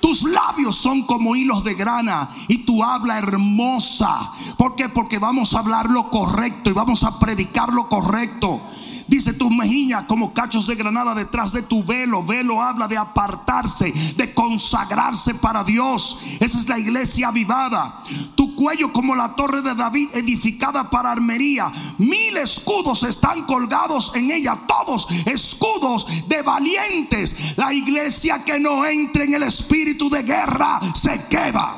[0.00, 4.30] Tus labios son como hilos de grana y tu habla hermosa.
[4.56, 4.88] ¿Por qué?
[4.88, 8.60] Porque vamos a hablar lo correcto y vamos a predicar lo correcto.
[9.08, 12.22] Dice tus mejillas como cachos de granada detrás de tu velo.
[12.22, 16.18] Velo habla de apartarse, de consagrarse para Dios.
[16.38, 18.04] Esa es la iglesia avivada.
[18.34, 21.72] Tu cuello como la torre de David edificada para armería.
[21.96, 24.58] Mil escudos están colgados en ella.
[24.68, 27.56] Todos escudos de valientes.
[27.56, 31.76] La iglesia que no entre en el espíritu de guerra se queda.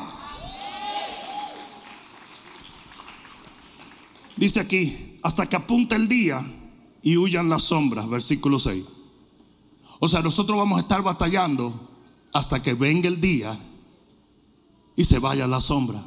[4.36, 6.42] Dice aquí, hasta que apunte el día
[7.02, 8.84] y huyan las sombras, versículo 6.
[9.98, 11.88] O sea, nosotros vamos a estar batallando
[12.32, 13.58] hasta que venga el día
[14.96, 16.02] y se vaya la sombra.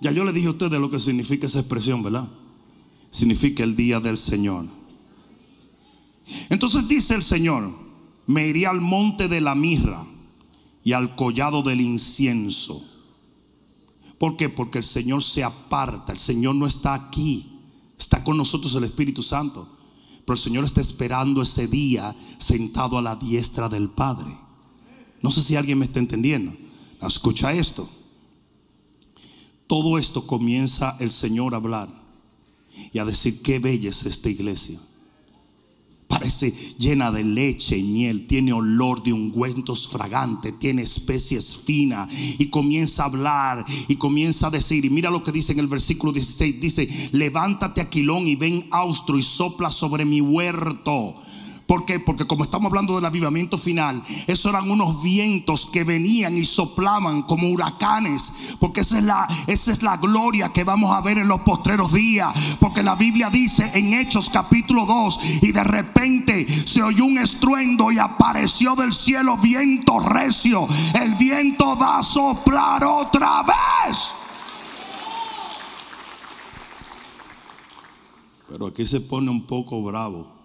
[0.00, 2.28] Ya yo le dije a ustedes lo que significa esa expresión, ¿verdad?
[3.10, 4.66] Significa el día del Señor.
[6.48, 7.70] Entonces dice el Señor,
[8.26, 10.06] me iré al monte de la mirra
[10.82, 12.82] y al collado del incienso.
[14.18, 14.48] ¿Por qué?
[14.48, 17.60] Porque el Señor se aparta, el Señor no está aquí.
[17.98, 19.71] Está con nosotros el Espíritu Santo.
[20.24, 24.36] Pero el Señor está esperando ese día sentado a la diestra del Padre.
[25.20, 26.52] No sé si alguien me está entendiendo.
[27.00, 27.88] Escucha esto.
[29.66, 31.88] Todo esto comienza el Señor a hablar
[32.92, 34.78] y a decir qué bella es esta iglesia
[36.12, 42.50] parece llena de leche y miel, tiene olor de ungüentos fragantes, tiene especies finas y
[42.50, 46.12] comienza a hablar y comienza a decir, y mira lo que dice en el versículo
[46.12, 51.14] 16, dice, levántate Aquilón y ven austro y sopla sobre mi huerto
[51.72, 51.98] ¿Por qué?
[51.98, 57.22] Porque como estamos hablando del avivamiento final, esos eran unos vientos que venían y soplaban
[57.22, 58.30] como huracanes.
[58.60, 61.90] Porque esa es la, esa es la gloria que vamos a ver en los postreros
[61.90, 62.30] días.
[62.60, 67.90] Porque la Biblia dice en Hechos capítulo 2, y de repente se oyó un estruendo
[67.90, 70.68] y apareció del cielo viento recio.
[71.02, 74.12] El viento va a soplar otra vez.
[78.46, 80.41] Pero aquí se pone un poco bravo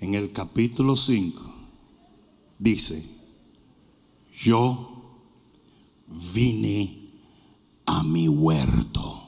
[0.00, 1.42] en el capítulo 5
[2.58, 3.04] dice,
[4.42, 4.96] yo
[6.06, 7.10] vine
[7.86, 9.22] a mi huerto.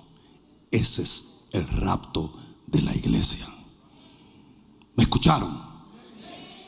[0.70, 2.32] Ese es el rapto
[2.66, 3.46] de la iglesia.
[4.96, 5.68] ¿Me escucharon?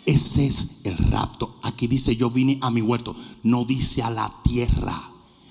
[0.06, 1.58] Ese es el rapto.
[1.62, 3.14] Aquí dice yo vine a mi huerto.
[3.42, 5.10] No dice a la tierra,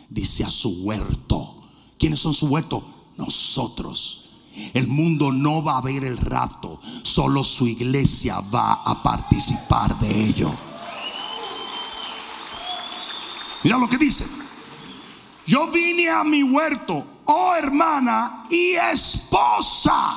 [0.10, 1.62] dice a su huerto.
[1.98, 2.84] ¿Quiénes son su huerto?
[3.18, 4.29] Nosotros.
[4.74, 10.26] El mundo no va a ver el rapto, solo su iglesia va a participar de
[10.26, 10.54] ello.
[13.64, 14.26] Mira lo que dice.
[15.46, 20.16] Yo vine a mi huerto, oh hermana y esposa,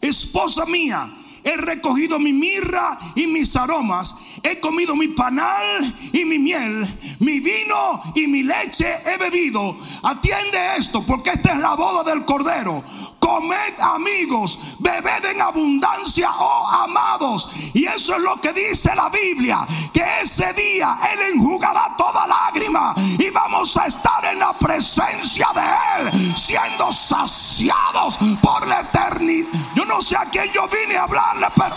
[0.00, 1.12] esposa mía
[1.44, 6.86] he recogido mi mirra y mis aromas, he comido mi panal y mi miel,
[7.20, 9.76] mi vino y mi leche he bebido.
[10.02, 12.84] Atiende esto, porque esta es la boda del Cordero
[13.22, 17.48] comed amigos, bebed en abundancia, oh amados.
[17.72, 22.94] Y eso es lo que dice la Biblia, que ese día Él enjugará toda lágrima
[22.96, 29.48] y vamos a estar en la presencia de Él, siendo saciados por la eternidad.
[29.76, 31.76] Yo no sé a quién yo vine a hablarle, pero...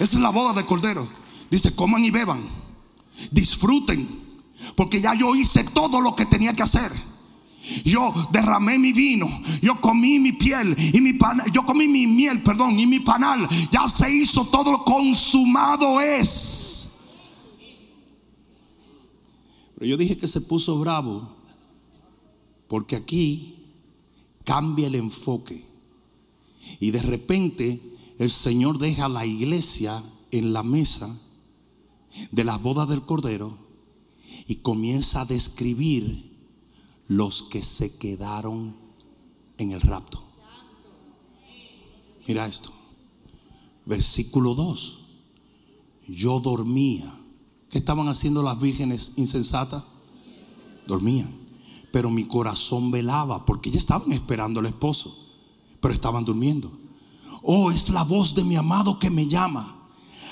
[0.00, 1.08] Esa es la boda de Cordero.
[1.50, 2.48] Dice, coman y beban,
[3.30, 4.42] disfruten,
[4.76, 6.92] porque ya yo hice todo lo que tenía que hacer.
[7.84, 9.28] Yo derramé mi vino,
[9.60, 13.46] yo comí mi piel y mi pan, yo comí mi miel, perdón, y mi panal.
[13.70, 16.78] Ya se hizo todo consumado es.
[19.74, 21.36] Pero yo dije que se puso bravo
[22.68, 23.54] porque aquí
[24.44, 25.64] cambia el enfoque
[26.80, 27.80] y de repente
[28.18, 31.16] el Señor deja a la iglesia en la mesa
[32.32, 33.56] de las bodas del Cordero
[34.46, 36.27] y comienza a describir
[37.08, 38.76] los que se quedaron
[39.56, 40.22] en el rapto.
[42.26, 42.70] Mira esto.
[43.86, 44.98] Versículo 2.
[46.06, 47.10] Yo dormía.
[47.70, 49.82] ¿Qué estaban haciendo las vírgenes insensatas?
[50.86, 51.34] Dormían.
[51.90, 55.16] Pero mi corazón velaba porque ya estaban esperando al esposo.
[55.80, 56.70] Pero estaban durmiendo.
[57.42, 59.74] Oh, es la voz de mi amado que me llama.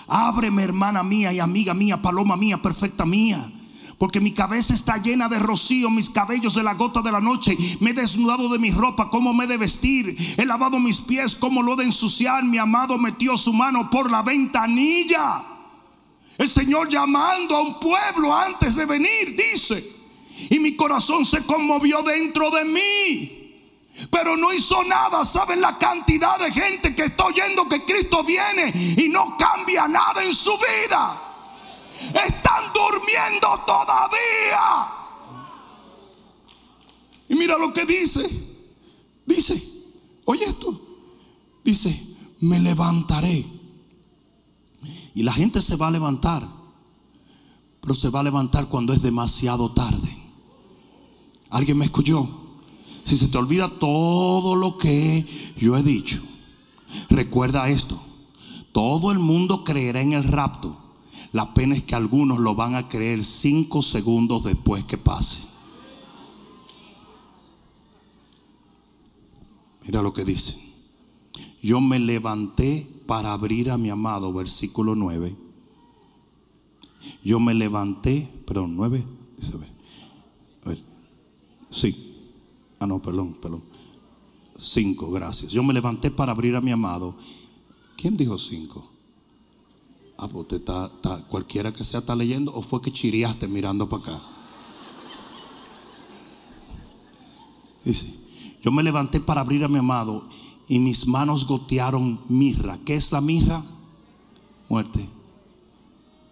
[0.07, 3.51] Ábreme, hermana mía y amiga mía, paloma mía, perfecta mía.
[3.99, 7.57] Porque mi cabeza está llena de rocío, mis cabellos de la gota de la noche.
[7.81, 10.17] Me he desnudado de mi ropa, cómo me he de vestir.
[10.37, 12.45] He lavado mis pies, cómo lo he de ensuciar.
[12.45, 15.43] Mi amado metió su mano por la ventanilla.
[16.37, 19.97] El Señor llamando a un pueblo antes de venir, dice.
[20.51, 23.47] Y mi corazón se conmovió dentro de mí.
[24.11, 25.25] Pero no hizo nada.
[25.25, 30.23] ¿Saben la cantidad de gente que está oyendo que Cristo viene y no cambia nada
[30.23, 31.26] en su vida?
[32.01, 34.87] Están durmiendo todavía.
[37.29, 38.29] Y mira lo que dice.
[39.27, 39.63] Dice,
[40.25, 40.81] oye esto.
[41.65, 43.45] Dice, me levantaré.
[45.15, 46.47] Y la gente se va a levantar.
[47.81, 50.17] Pero se va a levantar cuando es demasiado tarde.
[51.51, 52.29] ¿Alguien me escuchó?
[53.05, 56.21] Si se te olvida todo lo que yo he dicho,
[57.09, 58.01] recuerda esto.
[58.73, 60.86] Todo el mundo creerá en el rapto.
[61.37, 65.43] La pena es que algunos lo van a creer cinco segundos después que pase.
[69.85, 70.57] Mira lo que dice.
[71.63, 75.37] Yo me levanté para abrir a mi amado, versículo 9.
[77.23, 79.05] Yo me levanté, perdón, 9.
[79.37, 80.83] Dice, a ver.
[81.69, 82.15] Sí.
[82.79, 83.63] Ah, no, perdón, perdón.
[84.57, 85.53] 5, gracias.
[85.53, 87.15] Yo me levanté para abrir a mi amado.
[87.95, 88.96] ¿Quién dijo 5?
[90.19, 94.03] Ah, pues está, está, cualquiera que sea está leyendo o fue que chiriaste mirando para
[94.03, 94.23] acá.
[97.85, 98.13] Dice,
[98.63, 100.25] yo me levanté para abrir a mi amado
[100.69, 102.79] y mis manos gotearon mirra.
[102.85, 103.65] ¿Qué es la mirra?
[104.69, 105.09] Muerte.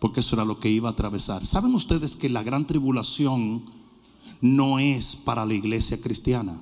[0.01, 1.45] Porque eso era lo que iba a atravesar.
[1.45, 3.65] ¿Saben ustedes que la gran tribulación
[4.41, 6.61] no es para la iglesia cristiana?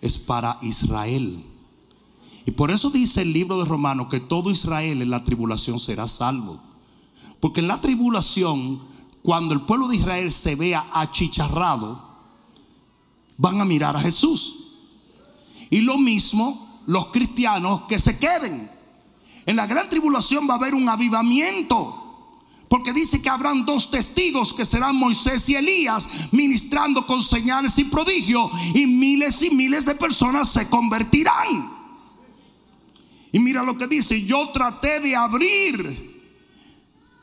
[0.00, 1.42] Es para Israel.
[2.46, 6.06] Y por eso dice el libro de Romanos que todo Israel en la tribulación será
[6.06, 6.60] salvo.
[7.40, 8.80] Porque en la tribulación,
[9.22, 12.02] cuando el pueblo de Israel se vea achicharrado,
[13.36, 14.56] van a mirar a Jesús.
[15.70, 18.70] Y lo mismo los cristianos que se queden.
[19.46, 22.00] En la gran tribulación va a haber un avivamiento.
[22.68, 27.84] Porque dice que habrán dos testigos que serán Moisés y Elías ministrando con señales y
[27.84, 31.73] prodigios y miles y miles de personas se convertirán.
[33.34, 36.22] Y mira lo que dice, yo traté de abrir,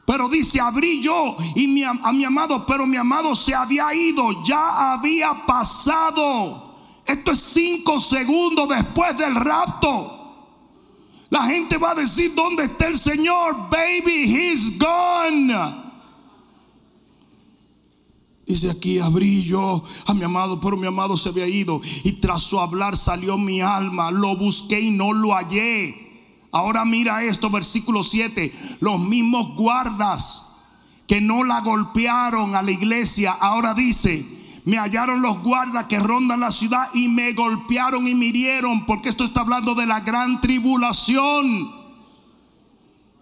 [0.05, 4.91] pero dice, abrí yo y a mi amado, pero mi amado se había ido, ya
[4.91, 6.75] había pasado.
[7.05, 10.57] Esto es cinco segundos después del rapto.
[11.29, 13.69] La gente va a decir, ¿dónde está el Señor?
[13.69, 15.53] Baby, he's gone.
[18.45, 21.79] Dice aquí, abrí yo a mi amado, pero mi amado se había ido.
[22.03, 24.11] Y tras su hablar salió mi alma.
[24.11, 26.00] Lo busqué y no lo hallé.
[26.51, 28.77] Ahora mira esto, versículo 7.
[28.79, 30.47] Los mismos guardas
[31.07, 34.25] que no la golpearon a la iglesia, ahora dice,
[34.63, 39.09] me hallaron los guardas que rondan la ciudad y me golpearon y me hirieron, porque
[39.09, 41.71] esto está hablando de la gran tribulación.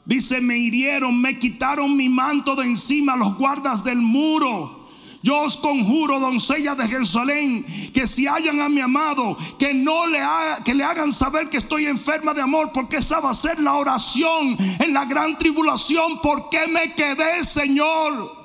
[0.06, 4.88] Dice, me hirieron, me quitaron mi manto de encima los guardas del muro.
[5.22, 10.20] Yo os conjuro, doncella de Jerusalén, que si hallan a mi amado, que no le,
[10.64, 13.76] que le hagan saber que estoy enferma de amor, porque esa va a ser la
[13.76, 16.22] oración en la gran tribulación.
[16.22, 18.38] ¿Por qué me quedé, Señor?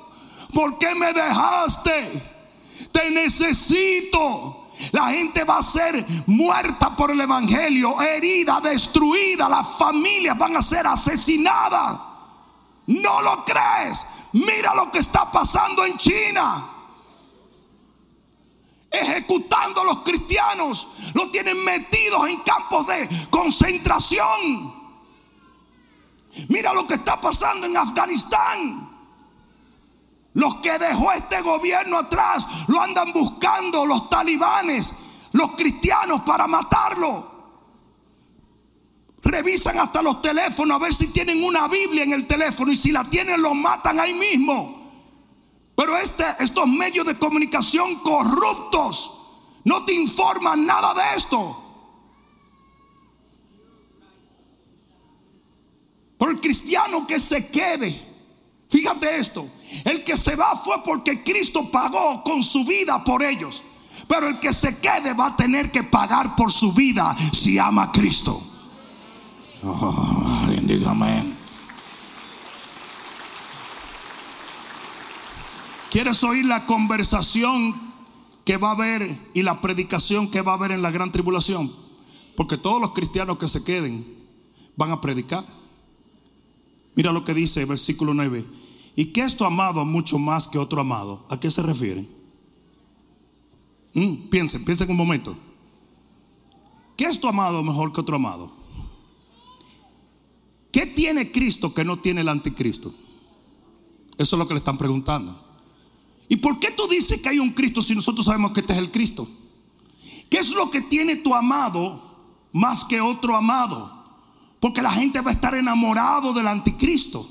[0.53, 2.23] ¿Por qué me dejaste?
[2.91, 4.69] Te necesito.
[4.91, 9.47] La gente va a ser muerta por el Evangelio, herida, destruida.
[9.49, 11.97] Las familias van a ser asesinadas.
[12.87, 14.05] ¿No lo crees?
[14.33, 16.74] Mira lo que está pasando en China.
[19.01, 20.87] Ejecutando a los cristianos.
[21.13, 24.73] Los tienen metidos en campos de concentración.
[26.49, 28.89] Mira lo que está pasando en Afganistán.
[30.33, 34.93] Los que dejó este gobierno atrás lo andan buscando los talibanes,
[35.31, 37.33] los cristianos para matarlo.
[39.23, 42.91] Revisan hasta los teléfonos a ver si tienen una Biblia en el teléfono y si
[42.91, 44.84] la tienen lo matan ahí mismo.
[45.75, 49.11] Pero este, estos medios de comunicación corruptos
[49.65, 51.61] no te informan nada de esto.
[56.17, 57.93] Por el cristiano que se quede,
[58.69, 59.47] fíjate esto,
[59.83, 63.61] el que se va fue porque Cristo pagó con su vida por ellos.
[64.07, 67.83] Pero el que se quede va a tener que pagar por su vida si ama
[67.83, 68.41] a Cristo.
[69.63, 70.45] Oh,
[75.95, 77.73] ¿Quieres oír la conversación
[78.43, 81.71] que va a haber y la predicación que va a haber en la gran tribulación?
[82.35, 84.05] Porque todos los cristianos que se queden
[84.75, 85.45] van a predicar.
[86.95, 88.45] Mira lo que dice el versículo 9.
[88.97, 91.25] ¿Y qué es tu amado mucho más que otro amado?
[91.29, 92.05] ¿A qué se refiere?
[93.93, 95.37] Mm, piensen, piensen un momento.
[96.97, 98.51] ¿Qué es tu amado mejor que otro amado?
[100.73, 102.93] ¿Qué tiene Cristo que no tiene el anticristo?
[104.17, 105.44] Eso es lo que le están preguntando.
[106.27, 108.79] ¿Y por qué tú dices que hay un Cristo si nosotros sabemos que este es
[108.79, 109.27] el Cristo?
[110.29, 112.01] ¿Qué es lo que tiene tu amado
[112.51, 113.93] más que otro amado?
[114.59, 117.29] Porque la gente va a estar enamorado del anticristo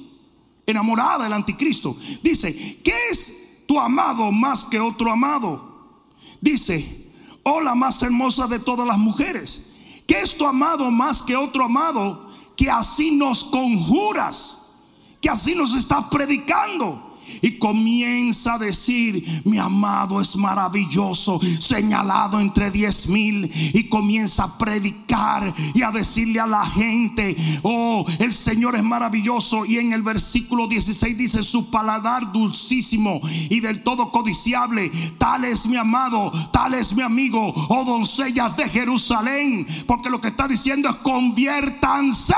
[0.66, 1.96] enamorada del anticristo.
[2.22, 5.74] Dice, ¿qué es tu amado más que otro amado?
[6.40, 9.62] Dice, oh la más hermosa de todas las mujeres,
[10.06, 14.76] que es tu amado más que otro amado, que así nos conjuras,
[15.20, 22.70] que así nos estás predicando y comienza a decir, mi amado es maravilloso, señalado entre
[22.70, 28.76] diez mil, y comienza a predicar y a decirle a la gente, oh, el Señor
[28.76, 29.64] es maravilloso.
[29.64, 33.20] Y en el versículo 16 dice, su paladar dulcísimo
[33.50, 38.68] y del todo codiciable, tal es mi amado, tal es mi amigo, oh doncellas de
[38.68, 42.34] Jerusalén, porque lo que está diciendo es conviértanse.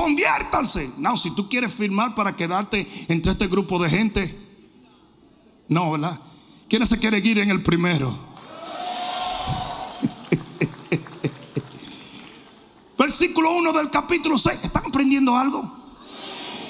[0.00, 0.90] Conviértanse.
[0.96, 4.34] No, si tú quieres firmar para quedarte entre este grupo de gente.
[5.68, 6.18] No, ¿verdad?
[6.70, 8.10] ¿Quién se quiere ir en el primero?
[12.98, 14.60] Versículo 1 del capítulo 6.
[14.62, 15.70] ¿Están aprendiendo algo?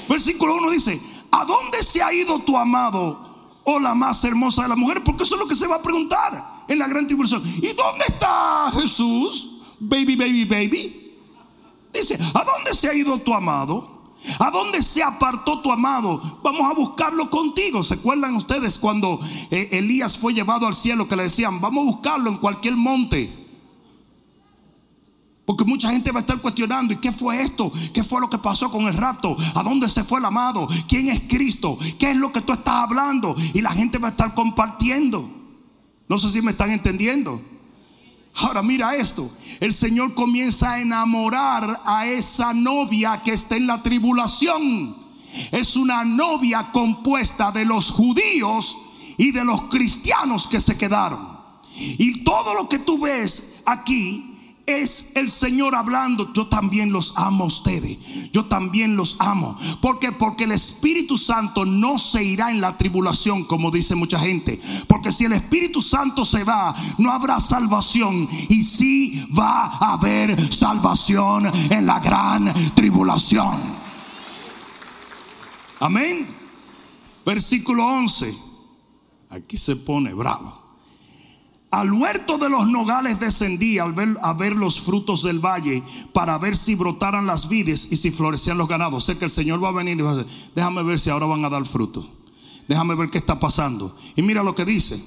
[0.08, 1.00] Versículo 1 dice,
[1.30, 5.04] ¿a dónde se ha ido tu amado o la más hermosa de las mujeres?
[5.06, 7.44] Porque eso es lo que se va a preguntar en la gran tribulación.
[7.44, 9.60] ¿Y dónde está Jesús?
[9.78, 11.09] Baby, baby, baby.
[11.92, 14.00] Dice, ¿a dónde se ha ido tu amado?
[14.38, 16.40] ¿A dónde se apartó tu amado?
[16.42, 17.82] Vamos a buscarlo contigo.
[17.82, 19.20] ¿Se acuerdan ustedes cuando
[19.50, 23.40] eh, Elías fue llevado al cielo que le decían, vamos a buscarlo en cualquier monte?
[25.46, 27.72] Porque mucha gente va a estar cuestionando, ¿y qué fue esto?
[27.92, 29.36] ¿Qué fue lo que pasó con el rapto?
[29.54, 30.68] ¿A dónde se fue el amado?
[30.86, 31.76] ¿Quién es Cristo?
[31.98, 33.34] ¿Qué es lo que tú estás hablando?
[33.52, 35.28] Y la gente va a estar compartiendo.
[36.08, 37.42] No sé si me están entendiendo.
[38.34, 43.82] Ahora mira esto, el Señor comienza a enamorar a esa novia que está en la
[43.82, 44.96] tribulación.
[45.50, 48.76] Es una novia compuesta de los judíos
[49.16, 51.38] y de los cristianos que se quedaron.
[51.76, 54.29] Y todo lo que tú ves aquí
[54.66, 56.32] es el Señor hablando.
[56.32, 57.98] Yo también los amo a ustedes.
[58.32, 59.56] Yo también los amo.
[59.80, 60.12] ¿Por qué?
[60.12, 64.60] Porque el Espíritu Santo no se irá en la tribulación, como dice mucha gente.
[64.86, 68.28] Porque si el Espíritu Santo se va, no habrá salvación.
[68.48, 73.58] Y sí va a haber salvación en la gran tribulación.
[75.80, 76.26] Amén.
[77.24, 78.34] Versículo 11.
[79.30, 80.69] Aquí se pone bravo.
[81.70, 86.36] Al huerto de los nogales descendí al ver, a ver los frutos del valle para
[86.38, 89.04] ver si brotaran las vides y si florecían los ganados.
[89.04, 91.26] Sé que el Señor va a venir y va a decir, déjame ver si ahora
[91.26, 92.08] van a dar fruto.
[92.66, 93.96] Déjame ver qué está pasando.
[94.16, 95.00] Y mira lo que dice.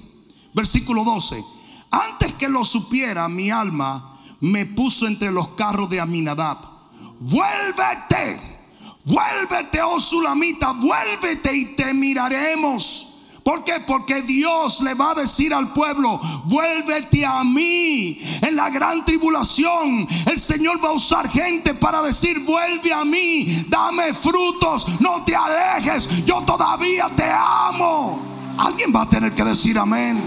[0.54, 1.44] Versículo 12.
[1.92, 6.58] Antes que lo supiera, mi alma me puso entre los carros de Aminadab.
[7.20, 8.40] Vuélvete,
[9.06, 13.13] vuélvete, oh Sulamita, vuélvete y te miraremos.
[13.44, 13.74] ¿Por qué?
[13.86, 18.18] Porque Dios le va a decir al pueblo, vuélvete a mí.
[18.42, 23.66] En la gran tribulación, el Señor va a usar gente para decir, vuelve a mí,
[23.68, 28.22] dame frutos, no te alejes, yo todavía te amo.
[28.58, 30.22] Alguien va a tener que decir amén.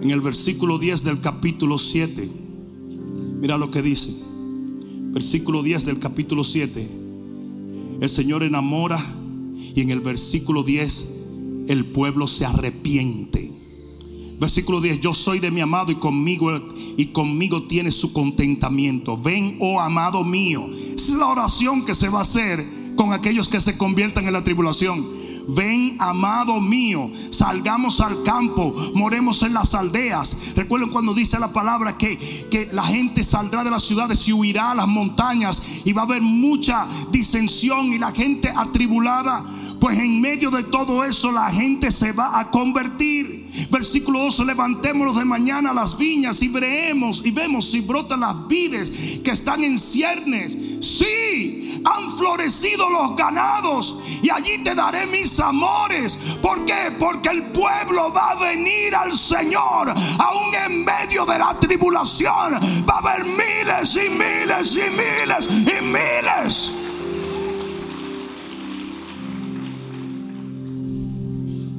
[0.00, 2.30] En el versículo 10 del capítulo 7,
[3.40, 4.14] mira lo que dice.
[5.10, 7.07] Versículo 10 del capítulo 7
[8.00, 9.04] el Señor enamora
[9.74, 11.08] y en el versículo 10
[11.68, 13.52] el pueblo se arrepiente.
[14.40, 16.50] Versículo 10, yo soy de mi amado y conmigo
[16.96, 19.16] y conmigo tiene su contentamiento.
[19.16, 20.70] Ven, oh amado mío.
[20.94, 24.32] Esa es la oración que se va a hacer con aquellos que se conviertan en
[24.32, 25.17] la tribulación.
[25.48, 30.36] Ven, amado mío, salgamos al campo, moremos en las aldeas.
[30.54, 34.72] Recuerden cuando dice la palabra que, que la gente saldrá de las ciudades y huirá
[34.72, 39.42] a las montañas y va a haber mucha disensión y la gente atribulada.
[39.80, 43.68] Pues en medio de todo eso la gente se va a convertir.
[43.70, 48.46] Versículo 12, levantémonos de mañana a las viñas y veremos y vemos si brotan las
[48.48, 48.90] vides
[49.22, 50.58] que están en ciernes.
[50.80, 56.18] Sí, han florecido los ganados y allí te daré mis amores.
[56.42, 56.92] ¿Por qué?
[56.98, 62.54] Porque el pueblo va a venir al Señor aún en medio de la tribulación.
[62.88, 66.87] Va a haber miles y miles y miles y miles.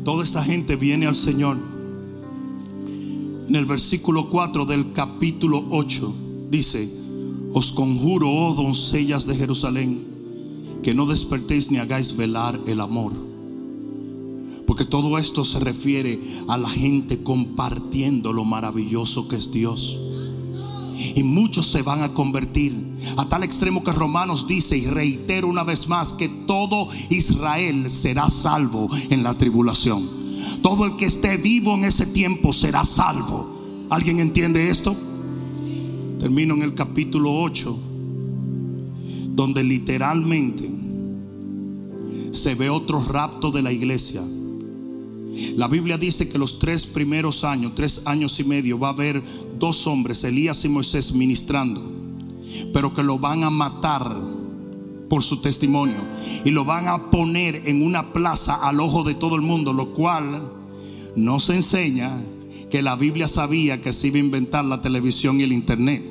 [0.09, 1.55] Toda esta gente viene al Señor.
[3.47, 6.15] En el versículo 4 del capítulo 8
[6.49, 6.91] dice,
[7.53, 10.03] os conjuro, oh doncellas de Jerusalén,
[10.81, 13.11] que no despertéis ni hagáis velar el amor.
[14.65, 19.99] Porque todo esto se refiere a la gente compartiendo lo maravilloso que es Dios.
[21.15, 22.75] Y muchos se van a convertir
[23.17, 28.29] a tal extremo que Romanos dice y reitero una vez más que todo Israel será
[28.29, 30.19] salvo en la tribulación.
[30.61, 33.87] Todo el que esté vivo en ese tiempo será salvo.
[33.89, 34.95] ¿Alguien entiende esto?
[36.19, 37.77] Termino en el capítulo 8,
[39.29, 40.69] donde literalmente
[42.31, 44.21] se ve otro rapto de la iglesia.
[45.55, 49.21] La Biblia dice que los tres primeros años, tres años y medio, va a haber
[49.57, 51.81] dos hombres, Elías y Moisés, ministrando,
[52.73, 54.17] pero que lo van a matar
[55.09, 55.97] por su testimonio
[56.45, 59.93] y lo van a poner en una plaza al ojo de todo el mundo, lo
[59.93, 60.53] cual
[61.15, 62.11] no se enseña
[62.69, 66.03] que la Biblia sabía que se iba a inventar la televisión y el internet.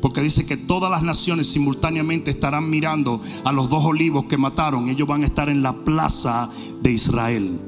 [0.00, 4.88] Porque dice que todas las naciones simultáneamente estarán mirando a los dos olivos que mataron.
[4.88, 6.50] Ellos van a estar en la plaza
[6.82, 7.58] de Israel.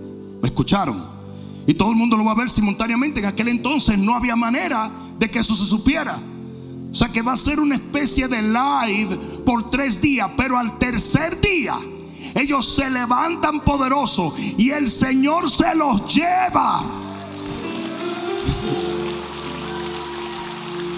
[0.40, 1.04] ¿Me escucharon?
[1.66, 3.20] Y todo el mundo lo va a ver simultáneamente.
[3.20, 6.18] En aquel entonces no había manera de que eso se supiera.
[6.90, 10.30] O sea que va a ser una especie de live por tres días.
[10.36, 11.78] Pero al tercer día
[12.34, 16.82] ellos se levantan poderosos y el Señor se los lleva.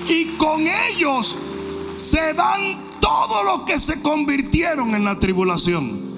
[0.09, 1.36] Y con ellos
[1.97, 6.11] se van todos los que se convirtieron en la tribulación.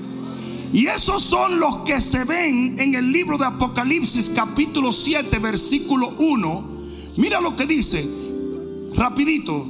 [0.74, 6.08] Y esos son los que se ven en el libro de Apocalipsis capítulo 7 versículo
[6.18, 6.64] 1.
[7.16, 8.04] Mira lo que dice,
[8.96, 9.68] rapidito.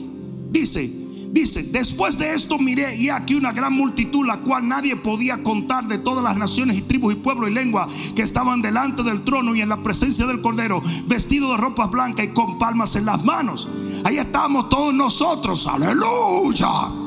[0.51, 0.91] Dice,
[1.31, 5.87] dice, después de esto miré y aquí una gran multitud, la cual nadie podía contar
[5.89, 7.87] de todas las naciones y tribus y pueblos y lengua
[8.17, 12.25] que estaban delante del trono y en la presencia del Cordero, vestidos de ropas blancas
[12.25, 13.69] y con palmas en las manos.
[14.05, 17.04] Ahí estamos todos nosotros, aleluya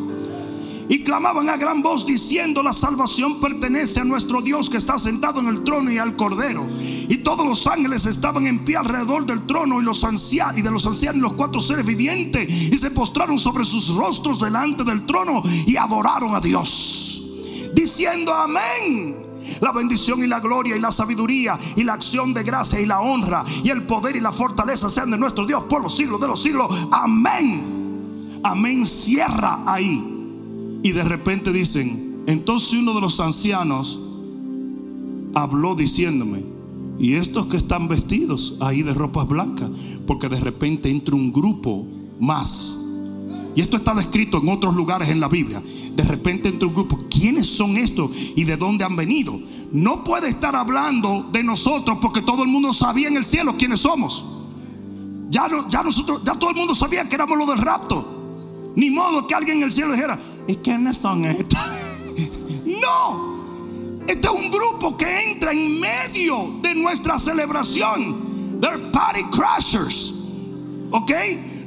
[0.90, 5.40] y clamaban a gran voz diciendo, la salvación pertenece a nuestro Dios que está sentado
[5.40, 6.68] en el trono y al Cordero.
[7.10, 10.72] Y todos los ángeles estaban en pie alrededor del trono y los ancianos y de
[10.72, 15.44] los ancianos los cuatro seres vivientes y se postraron sobre sus rostros delante del trono
[15.66, 17.22] y adoraron a Dios,
[17.74, 19.28] diciendo amén.
[19.62, 23.00] La bendición y la gloria y la sabiduría y la acción de gracia y la
[23.00, 26.28] honra y el poder y la fortaleza sean de nuestro Dios por los siglos de
[26.28, 26.68] los siglos.
[26.92, 28.40] Amén.
[28.44, 28.86] Amén.
[28.86, 30.17] Cierra ahí.
[30.88, 34.00] Y de repente dicen, entonces uno de los ancianos
[35.36, 36.46] habló diciéndome,
[36.98, 39.70] y estos que están vestidos ahí de ropas blancas,
[40.08, 41.86] porque de repente entra un grupo
[42.22, 42.80] más.
[43.54, 45.62] Y esto está descrito en otros lugares en la Biblia.
[45.94, 47.00] De repente entra un grupo.
[47.10, 49.38] ¿Quiénes son estos y de dónde han venido?
[49.74, 53.82] No puede estar hablando de nosotros porque todo el mundo sabía en el cielo quiénes
[53.82, 54.26] somos.
[55.30, 55.84] Ya, ya
[56.24, 58.14] ya todo el mundo sabía que éramos los del rapto.
[58.78, 60.18] Ni modo que alguien en el cielo dijera,
[60.48, 61.60] ¿Y quiénes son estos?
[62.66, 63.38] No.
[64.08, 68.60] Este es un grupo que entra en medio de nuestra celebración.
[68.62, 70.14] They're party crashers.
[70.92, 71.12] ¿Ok?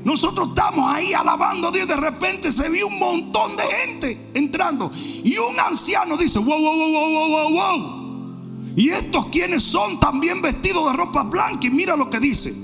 [0.04, 1.86] Nosotros estamos ahí alabando a Dios.
[1.86, 4.90] De repente se ve un montón de gente entrando.
[4.94, 8.74] Y un anciano dice: Wow, wow, wow, wow, wow, wow.
[8.76, 11.66] Y estos quienes son también vestidos de ropa blanca.
[11.66, 12.54] Y mira lo que dice.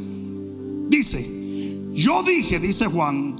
[0.88, 3.35] Dice: Yo dije, dice Juan,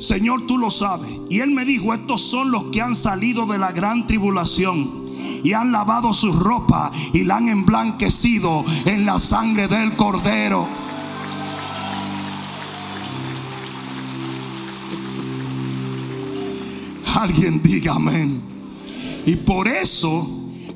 [0.00, 1.10] Señor, tú lo sabes.
[1.28, 5.10] Y él me dijo, estos son los que han salido de la gran tribulación
[5.44, 10.66] y han lavado su ropa y la han emblanquecido en la sangre del cordero.
[17.14, 18.40] Alguien diga amén.
[19.26, 20.26] Y por eso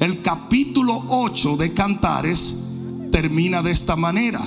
[0.01, 2.57] el capítulo 8 de Cantares
[3.11, 4.43] termina de esta manera.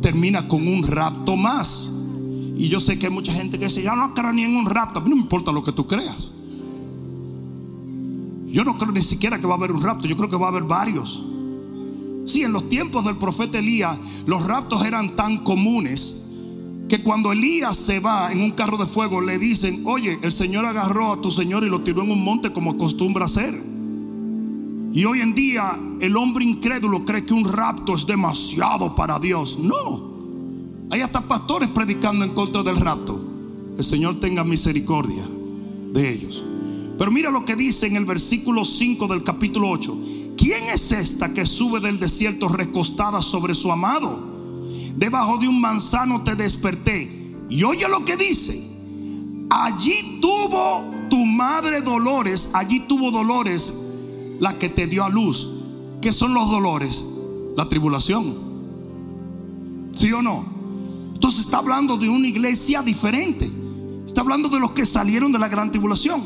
[0.00, 1.95] Termina con un rapto más.
[2.56, 4.66] Y yo sé que hay mucha gente que dice, ya no creo ni en un
[4.66, 4.98] rapto.
[4.98, 6.30] A mí no me importa lo que tú creas.
[8.46, 10.08] Yo no creo ni siquiera que va a haber un rapto.
[10.08, 11.22] Yo creo que va a haber varios.
[12.24, 16.22] Sí, en los tiempos del profeta Elías, los raptos eran tan comunes
[16.88, 20.64] que cuando Elías se va en un carro de fuego, le dicen, oye, el Señor
[20.64, 23.54] agarró a tu Señor y lo tiró en un monte como acostumbra hacer.
[24.92, 29.58] Y hoy en día el hombre incrédulo cree que un rapto es demasiado para Dios.
[29.58, 30.15] No.
[30.90, 33.20] Hay hasta pastores predicando en contra del rapto.
[33.76, 35.26] El Señor tenga misericordia
[35.92, 36.44] de ellos.
[36.98, 39.98] Pero mira lo que dice en el versículo 5 del capítulo 8.
[40.36, 44.36] ¿Quién es esta que sube del desierto recostada sobre su amado?
[44.96, 47.34] Debajo de un manzano te desperté.
[47.48, 48.62] Y oye lo que dice.
[49.50, 53.72] Allí tuvo tu madre dolores, allí tuvo dolores
[54.40, 55.48] la que te dio a luz.
[56.00, 57.04] ¿Qué son los dolores?
[57.56, 58.34] La tribulación.
[59.94, 60.55] ¿Sí o no?
[61.16, 63.50] Entonces está hablando de una iglesia diferente.
[64.06, 66.20] Está hablando de los que salieron de la gran tribulación.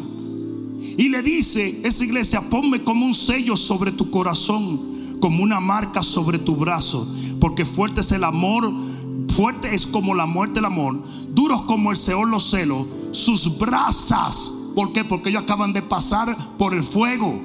[0.98, 6.02] Y le dice, esa iglesia, ponme como un sello sobre tu corazón, como una marca
[6.02, 7.06] sobre tu brazo,
[7.40, 8.72] porque fuerte es el amor,
[9.28, 14.52] fuerte es como la muerte el amor, duros como el Seol los celos, sus brasas.
[14.74, 15.04] ¿Por qué?
[15.04, 17.38] Porque ellos acaban de pasar por el fuego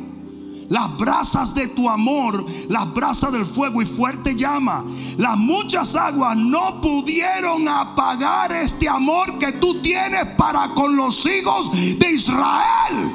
[0.70, 4.84] las brasas de tu amor, las brasas del fuego y fuerte llama.
[5.18, 11.72] Las muchas aguas no pudieron apagar este amor que tú tienes para con los hijos
[11.72, 13.12] de Israel.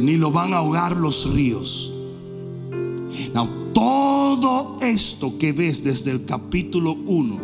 [0.00, 1.92] ni lo van a ahogar los ríos.
[3.72, 7.38] Todo esto que ves desde el capítulo 1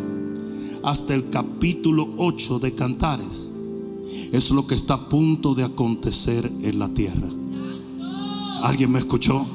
[0.83, 3.46] hasta el capítulo 8 de Cantares
[4.31, 7.29] es lo que está a punto de acontecer en la tierra.
[8.61, 9.45] ¿Alguien me escuchó?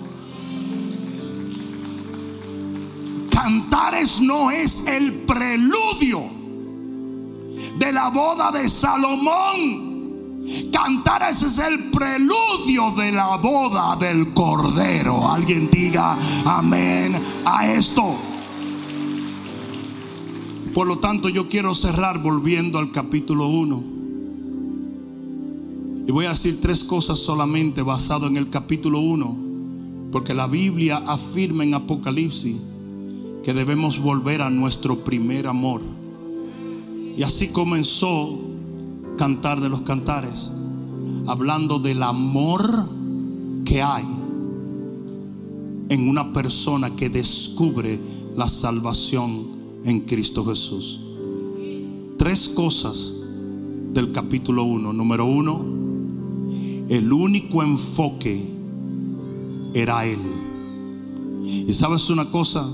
[3.30, 6.22] Cantares no es el preludio
[7.78, 9.92] de la boda de Salomón.
[10.72, 15.28] Cantares es el preludio de la boda del Cordero.
[15.30, 18.16] Alguien diga amén a esto.
[20.74, 23.91] Por lo tanto, yo quiero cerrar volviendo al capítulo 1.
[26.06, 29.36] Y voy a decir tres cosas solamente basado en el capítulo 1.
[30.10, 32.56] Porque la Biblia afirma en Apocalipsis
[33.42, 35.80] que debemos volver a nuestro primer amor.
[37.16, 38.40] Y así comenzó
[39.16, 40.50] Cantar de los Cantares,
[41.26, 42.88] hablando del amor
[43.64, 44.04] que hay
[45.88, 48.00] en una persona que descubre
[48.36, 49.46] la salvación
[49.84, 51.00] en Cristo Jesús.
[52.16, 53.14] Tres cosas
[53.92, 54.92] del capítulo 1.
[54.92, 55.81] Número uno,
[56.92, 58.46] el único enfoque
[59.72, 60.20] era Él.
[61.42, 62.66] Y sabes una cosa,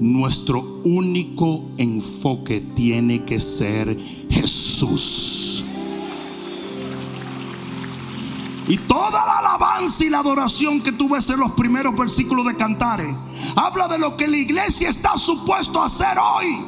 [0.00, 3.96] nuestro único enfoque tiene que ser
[4.28, 5.62] Jesús.
[8.66, 12.56] Y toda la alabanza y la adoración que tú ves en los primeros versículos de
[12.56, 13.14] Cantares
[13.54, 16.64] habla de lo que la iglesia está supuesto a hacer hoy.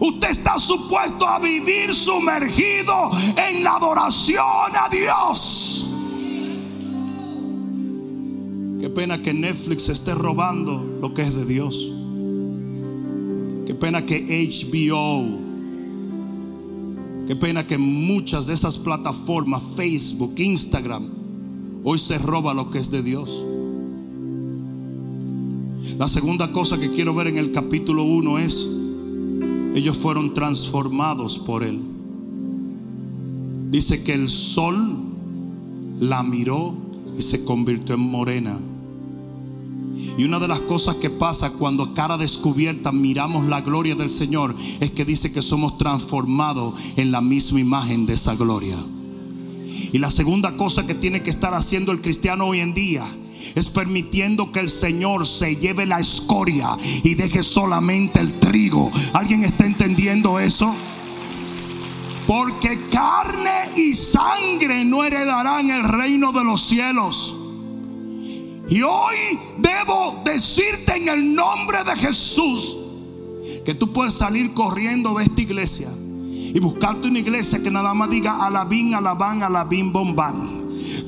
[0.00, 3.10] Usted está supuesto a vivir sumergido
[3.48, 4.44] en la adoración
[4.76, 5.65] a Dios.
[8.96, 11.92] Pena que Netflix esté robando lo que es de Dios.
[13.66, 15.38] Qué pena que HBO,
[17.26, 21.04] qué pena que muchas de esas plataformas, Facebook, Instagram,
[21.84, 23.44] hoy se roba lo que es de Dios.
[25.98, 28.66] La segunda cosa que quiero ver en el capítulo 1 es,
[29.74, 31.82] ellos fueron transformados por Él.
[33.70, 34.96] Dice que el sol
[36.00, 36.74] la miró
[37.18, 38.58] y se convirtió en morena.
[40.18, 44.54] Y una de las cosas que pasa cuando cara descubierta miramos la gloria del Señor
[44.80, 48.78] es que dice que somos transformados en la misma imagen de esa gloria.
[49.92, 53.04] Y la segunda cosa que tiene que estar haciendo el cristiano hoy en día
[53.54, 58.90] es permitiendo que el Señor se lleve la escoria y deje solamente el trigo.
[59.12, 60.74] ¿Alguien está entendiendo eso?
[62.26, 67.35] Porque carne y sangre no heredarán el reino de los cielos.
[68.68, 72.76] Y hoy debo decirte en el nombre de Jesús
[73.64, 78.10] que tú puedes salir corriendo de esta iglesia y buscarte una iglesia que nada más
[78.10, 80.56] diga alabín, alabán, alabín, bombán.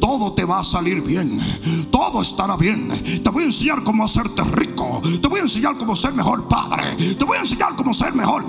[0.00, 1.40] Todo te va a salir bien.
[1.90, 3.20] Todo estará bien.
[3.22, 5.00] Te voy a enseñar cómo hacerte rico.
[5.20, 6.96] Te voy a enseñar cómo ser mejor padre.
[7.14, 8.44] Te voy a enseñar cómo ser mejor.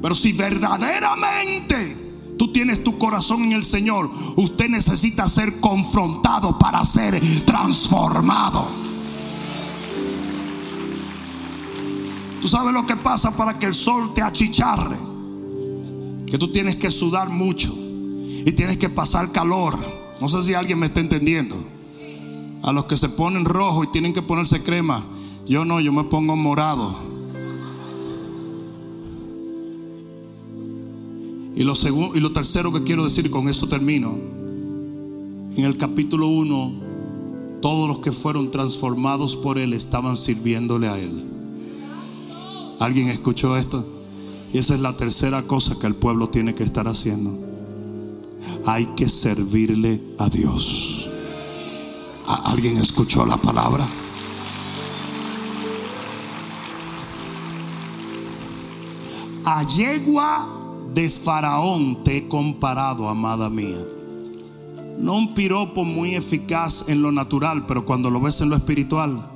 [0.00, 2.07] Pero si verdaderamente
[2.38, 8.66] tú tienes tu corazón en el Señor, usted necesita ser confrontado para ser transformado.
[12.40, 14.96] Tú sabes lo que pasa para que el sol te achicharre.
[16.26, 19.76] Que tú tienes que sudar mucho y tienes que pasar calor.
[20.20, 21.56] No sé si alguien me está entendiendo.
[22.62, 25.04] A los que se ponen rojo y tienen que ponerse crema,
[25.46, 27.17] yo no, yo me pongo morado.
[31.58, 34.16] Y lo, segundo, y lo tercero que quiero decir, con esto termino.
[35.56, 36.72] En el capítulo 1,
[37.60, 41.24] todos los que fueron transformados por Él estaban sirviéndole a Él.
[42.78, 43.84] ¿Alguien escuchó esto?
[44.52, 47.36] Y esa es la tercera cosa que el pueblo tiene que estar haciendo.
[48.64, 51.10] Hay que servirle a Dios.
[52.24, 53.84] ¿Alguien escuchó la palabra?
[59.44, 60.57] A yegua
[60.94, 63.78] de Faraón te he comparado, amada mía.
[64.98, 69.30] No un piropo muy eficaz en lo natural, pero cuando lo ves en lo espiritual,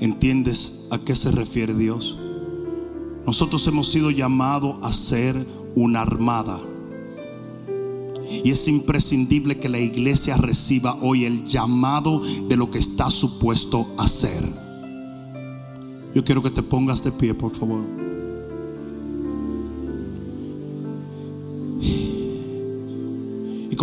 [0.00, 2.18] entiendes a qué se refiere Dios.
[3.26, 6.60] Nosotros hemos sido llamados a ser una armada.
[8.28, 13.86] Y es imprescindible que la iglesia reciba hoy el llamado de lo que está supuesto
[13.96, 14.42] a hacer.
[16.14, 17.84] Yo quiero que te pongas de pie, por favor.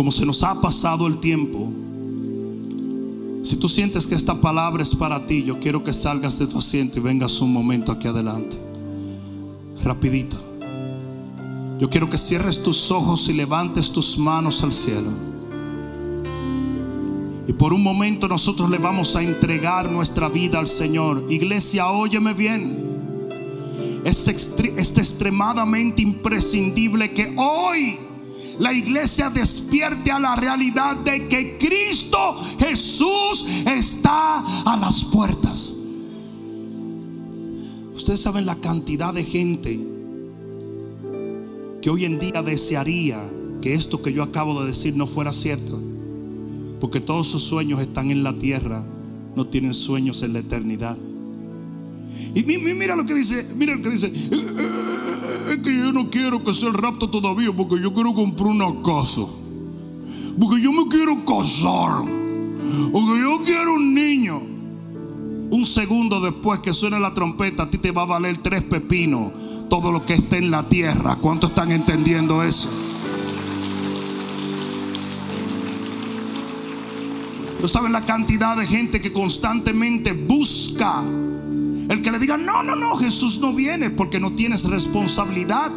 [0.02, 1.70] Como se nos ha pasado el tiempo,
[3.44, 6.58] si tú sientes que esta palabra es para ti, yo quiero que salgas de tu
[6.58, 8.56] asiento y vengas un momento aquí adelante.
[9.84, 10.36] Rapidito.
[11.78, 15.08] Yo quiero que cierres tus ojos y levantes tus manos al cielo.
[17.46, 21.26] Y por un momento nosotros le vamos a entregar nuestra vida al Señor.
[21.30, 22.76] Iglesia, óyeme bien.
[24.04, 27.98] Es, es extremadamente imprescindible que hoy
[28.58, 35.74] la iglesia despierte a la realidad de que Cristo Jesús está a las puertas.
[37.94, 39.80] Ustedes saben la cantidad de gente
[41.80, 43.20] que hoy en día desearía
[43.60, 45.80] que esto que yo acabo de decir no fuera cierto.
[46.80, 48.84] Porque todos sus sueños están en la tierra,
[49.36, 50.98] no tienen sueños en la eternidad.
[52.34, 54.12] Y mira lo que dice, mira lo que dice.
[55.50, 58.82] Es que yo no quiero que sea el rapto todavía porque yo quiero comprar una
[58.82, 59.22] casa.
[60.38, 62.04] Porque yo me quiero casar.
[62.92, 64.40] Porque yo quiero un niño.
[65.50, 69.32] Un segundo después que suene la trompeta, a ti te va a valer tres pepinos
[69.68, 71.16] todo lo que esté en la tierra.
[71.16, 72.68] ¿Cuántos están entendiendo eso?
[77.60, 81.02] No saben la cantidad de gente que constantemente busca
[81.88, 85.72] el que le diga, no, no, no, Jesús no viene porque no tienes responsabilidad.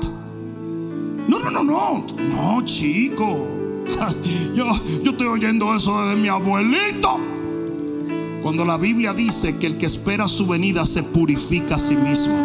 [1.27, 2.05] No, no, no, no.
[2.17, 3.47] No, chico.
[4.55, 4.65] Yo,
[5.03, 7.19] yo estoy oyendo eso de mi abuelito.
[8.41, 12.35] Cuando la Biblia dice que el que espera su venida se purifica a sí mismo.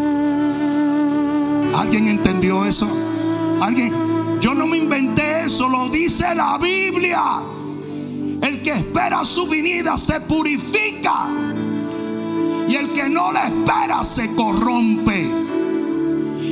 [1.74, 2.88] ¿Alguien entendió eso?
[3.60, 3.92] ¿Alguien?
[4.40, 7.22] Yo no me inventé eso, lo dice la Biblia.
[8.42, 11.49] El que espera su venida se purifica
[12.70, 15.28] y el que no la espera se corrompe.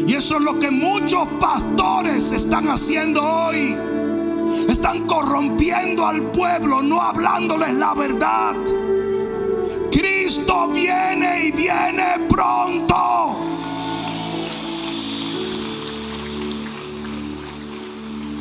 [0.05, 3.77] Y eso es lo que muchos pastores están haciendo hoy.
[4.69, 8.57] Están corrompiendo al pueblo, no hablándoles la verdad.
[9.93, 13.37] Cristo viene y viene pronto.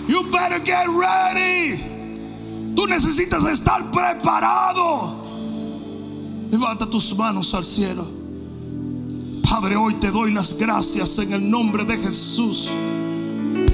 [0.08, 2.74] You better get ready.
[2.76, 5.17] Tú necesitas estar preparado.
[6.50, 8.08] Levanta tus manos al cielo.
[9.50, 12.70] Padre, hoy te doy las gracias en el nombre de Jesús.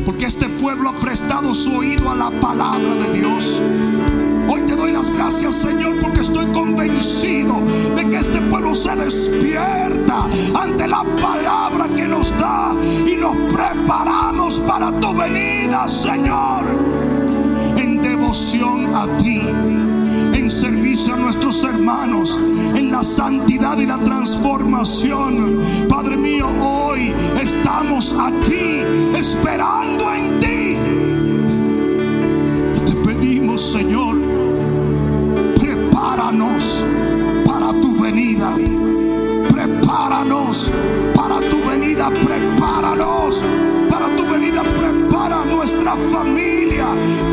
[0.06, 3.62] Porque este pueblo ha prestado su oído a la palabra de Dios.
[4.50, 7.62] Hoy te doy las gracias, Señor, porque estoy convencido
[7.96, 12.76] de que este pueblo se despierta ante la palabra que nos da
[13.08, 16.64] y nos preparamos para tu venida, Señor,
[17.78, 19.42] en devoción a ti
[20.34, 22.38] en servicio a nuestros hermanos,
[22.76, 25.60] en la santidad y la transformación.
[25.88, 28.82] Padre mío, hoy estamos aquí
[29.16, 30.78] esperando en ti.
[32.86, 34.18] Te pedimos, Señor,
[35.60, 36.84] prepáranos
[37.46, 38.56] para tu venida.
[39.50, 40.72] Prepáranos
[41.16, 42.10] para tu venida.
[42.10, 43.42] Prepáranos
[43.90, 44.64] para tu venida.
[44.64, 46.53] Prepara nuestra familia.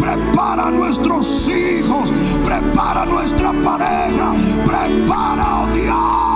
[0.00, 2.12] Prepara nuestros hijos
[2.44, 4.34] prepara nuestra pareja,
[4.64, 6.29] prepara, oh Dios,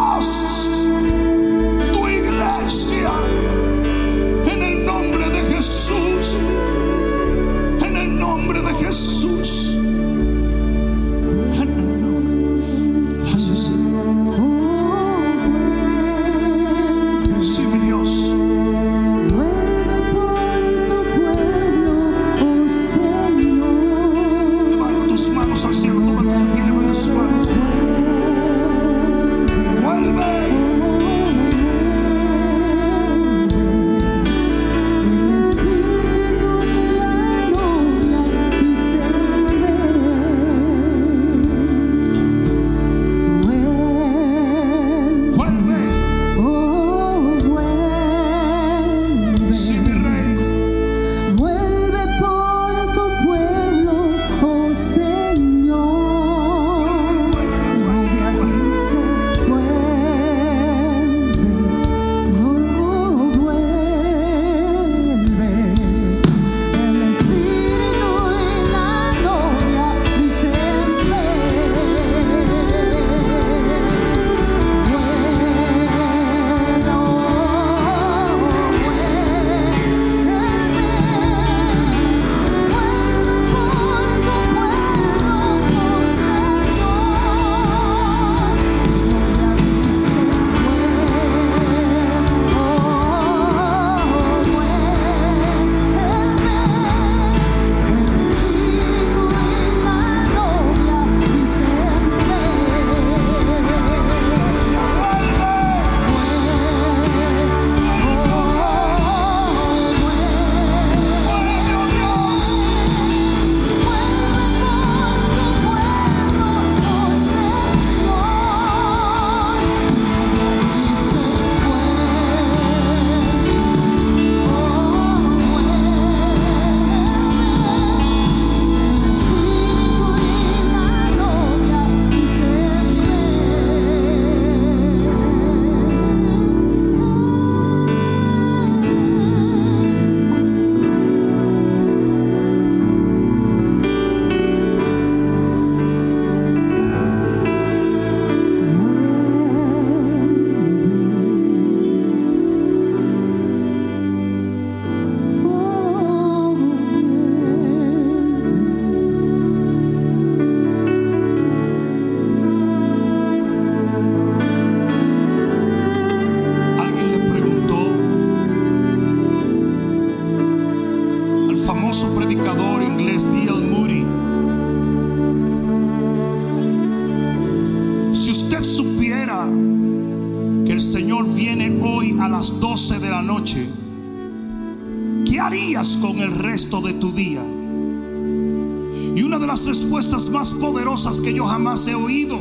[191.24, 192.38] que yo jamás he oído,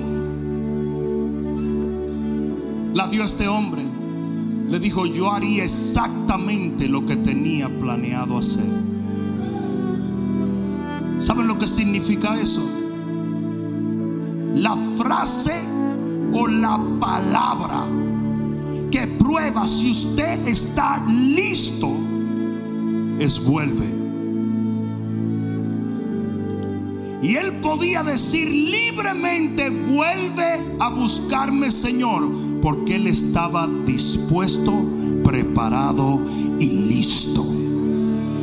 [2.93, 3.81] la dio este hombre.
[4.67, 8.65] Le dijo, yo haría exactamente lo que tenía planeado hacer.
[11.19, 12.61] ¿Saben lo que significa eso?
[14.55, 15.53] La frase
[16.33, 17.85] o la palabra
[18.91, 21.89] que prueba si usted está listo
[23.19, 24.03] es vuelve.
[27.23, 28.49] Y él podía decir
[28.93, 32.29] libremente, vuelve a buscarme Señor,
[32.61, 34.71] porque él estaba dispuesto,
[35.23, 36.21] preparado
[36.59, 37.43] y listo.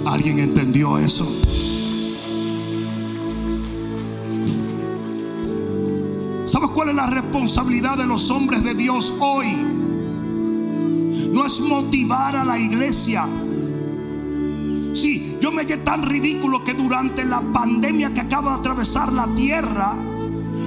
[0.06, 1.24] ¿Alguien entendió eso?
[6.46, 9.46] ¿Sabes cuál es la responsabilidad de los hombres de Dios hoy?
[11.32, 13.24] No es motivar a la iglesia.
[14.94, 19.28] Sí, yo me hallé tan ridículo que durante la pandemia que acaba de atravesar la
[19.28, 19.94] tierra,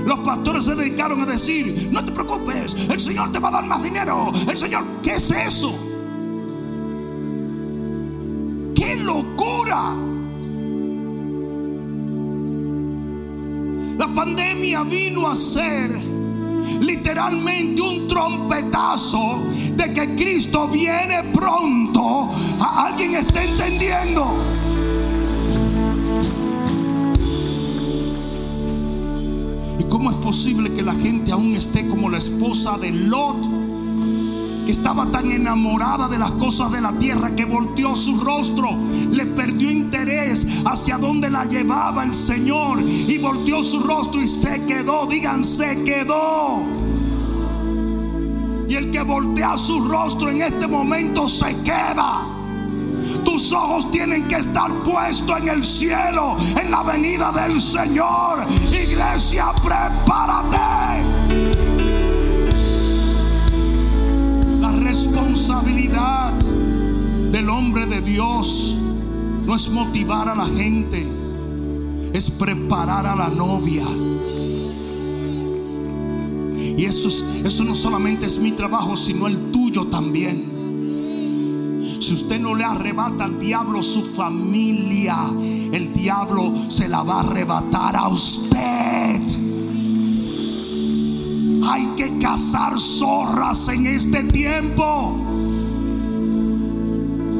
[0.05, 3.65] los pastores se dedicaron a decir, no te preocupes, el Señor te va a dar
[3.65, 4.31] más dinero.
[4.47, 5.73] El Señor, ¿qué es eso?
[8.75, 9.95] ¡Qué locura!
[13.97, 15.91] La pandemia vino a ser
[16.81, 19.39] literalmente un trompetazo
[19.75, 22.31] de que Cristo viene pronto.
[22.59, 24.62] ¿Alguien está entendiendo?
[29.83, 33.63] ¿Y cómo es posible que la gente aún esté como la esposa de Lot?
[34.65, 38.69] que estaba tan enamorada de las cosas de la tierra que volteó su rostro,
[39.11, 44.63] le perdió interés hacia dónde la llevaba el Señor y volteó su rostro y se
[44.65, 46.63] quedó, digan, se quedó.
[48.69, 52.32] Y el que voltea su rostro en este momento se queda.
[53.23, 58.45] Tus ojos tienen que estar puestos en el cielo, en la venida del Señor.
[58.71, 60.63] Iglesia, prepárate.
[65.33, 66.31] responsabilidad
[67.31, 68.77] del hombre de Dios
[69.45, 71.05] no es motivar a la gente,
[72.13, 73.83] es preparar a la novia.
[76.77, 77.09] Y eso,
[77.43, 80.52] eso no solamente es mi trabajo, sino el tuyo también.
[82.03, 85.15] Si usted no le arrebata al diablo su familia,
[85.71, 89.21] el diablo se la va a arrebatar a usted.
[91.63, 95.17] Hay que cazar zorras en este tiempo.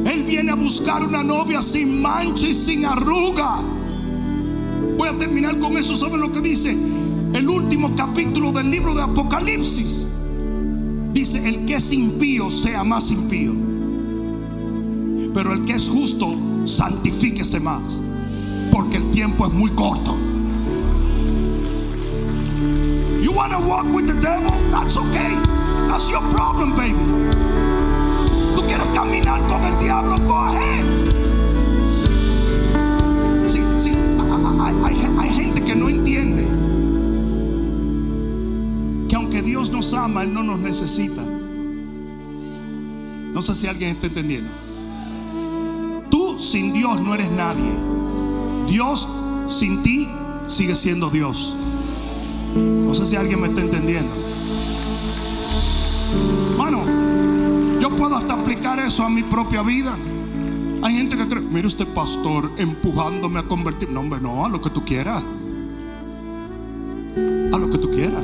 [0.06, 3.60] Él viene a buscar una novia sin mancha y sin arruga.
[4.98, 5.94] Voy a terminar con eso.
[5.94, 6.72] ¿Saben lo que dice?
[7.34, 10.08] El último capítulo del libro de Apocalipsis.
[11.12, 13.63] Dice, el que es impío sea más impío.
[15.34, 18.00] Pero el que es justo, santifíquese más.
[18.72, 20.16] Porque el tiempo es muy corto.
[23.36, 24.52] wanna walk with the devil?
[24.72, 25.34] That's okay.
[25.90, 26.98] That's your problem, baby.
[28.56, 30.18] Tú quieres caminar con el diablo?
[30.28, 30.86] Go ahead.
[33.48, 33.92] Sí, sí.
[35.20, 36.48] Hay, gente que no entiende
[39.10, 41.24] que aunque Dios nos ama, Él no nos necesita.
[43.34, 44.50] No sé si alguien está entendiendo.
[46.44, 47.72] Sin Dios no eres nadie.
[48.68, 49.08] Dios
[49.48, 50.10] sin ti
[50.48, 51.56] sigue siendo Dios.
[52.54, 54.14] No sé si alguien me está entendiendo.
[56.58, 56.84] Bueno,
[57.80, 59.96] yo puedo hasta aplicar eso a mi propia vida.
[60.82, 63.90] Hay gente que cree, mire usted pastor empujándome a convertir.
[63.90, 65.24] No, hombre, no, a lo que tú quieras.
[67.54, 68.24] A lo que tú quieras.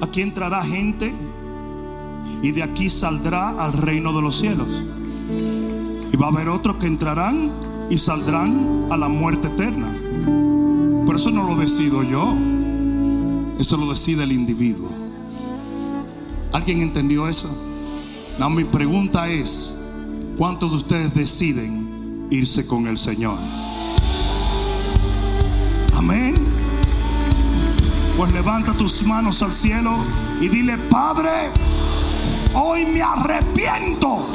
[0.00, 1.14] Aquí entrará gente
[2.42, 4.68] y de aquí saldrá al reino de los cielos.
[6.14, 7.50] Y va a haber otros que entrarán
[7.90, 9.88] y saldrán a la muerte eterna.
[11.04, 12.36] Pero eso no lo decido yo.
[13.58, 14.90] Eso lo decide el individuo.
[16.52, 17.48] ¿Alguien entendió eso?
[18.38, 19.74] No, mi pregunta es,
[20.38, 23.36] ¿cuántos de ustedes deciden irse con el Señor?
[25.96, 26.36] Amén.
[28.16, 29.96] Pues levanta tus manos al cielo
[30.40, 31.50] y dile, Padre,
[32.54, 34.28] hoy me arrepiento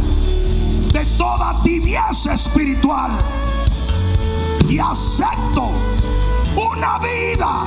[0.93, 3.11] de toda tibieza espiritual
[4.67, 5.71] y acepto
[6.55, 7.65] una vida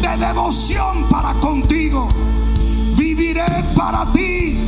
[0.00, 2.08] de devoción para contigo.
[2.96, 4.58] Viviré para ti,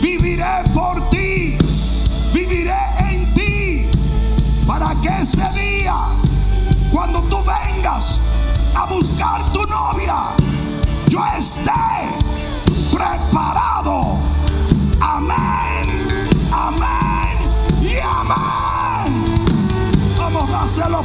[0.00, 1.56] viviré por ti,
[2.32, 2.78] viviré
[3.10, 3.86] en ti,
[4.66, 5.96] para que ese día,
[6.92, 8.20] cuando tú vengas
[8.74, 10.28] a buscar tu novia,
[11.08, 11.72] yo esté
[12.92, 13.73] preparado.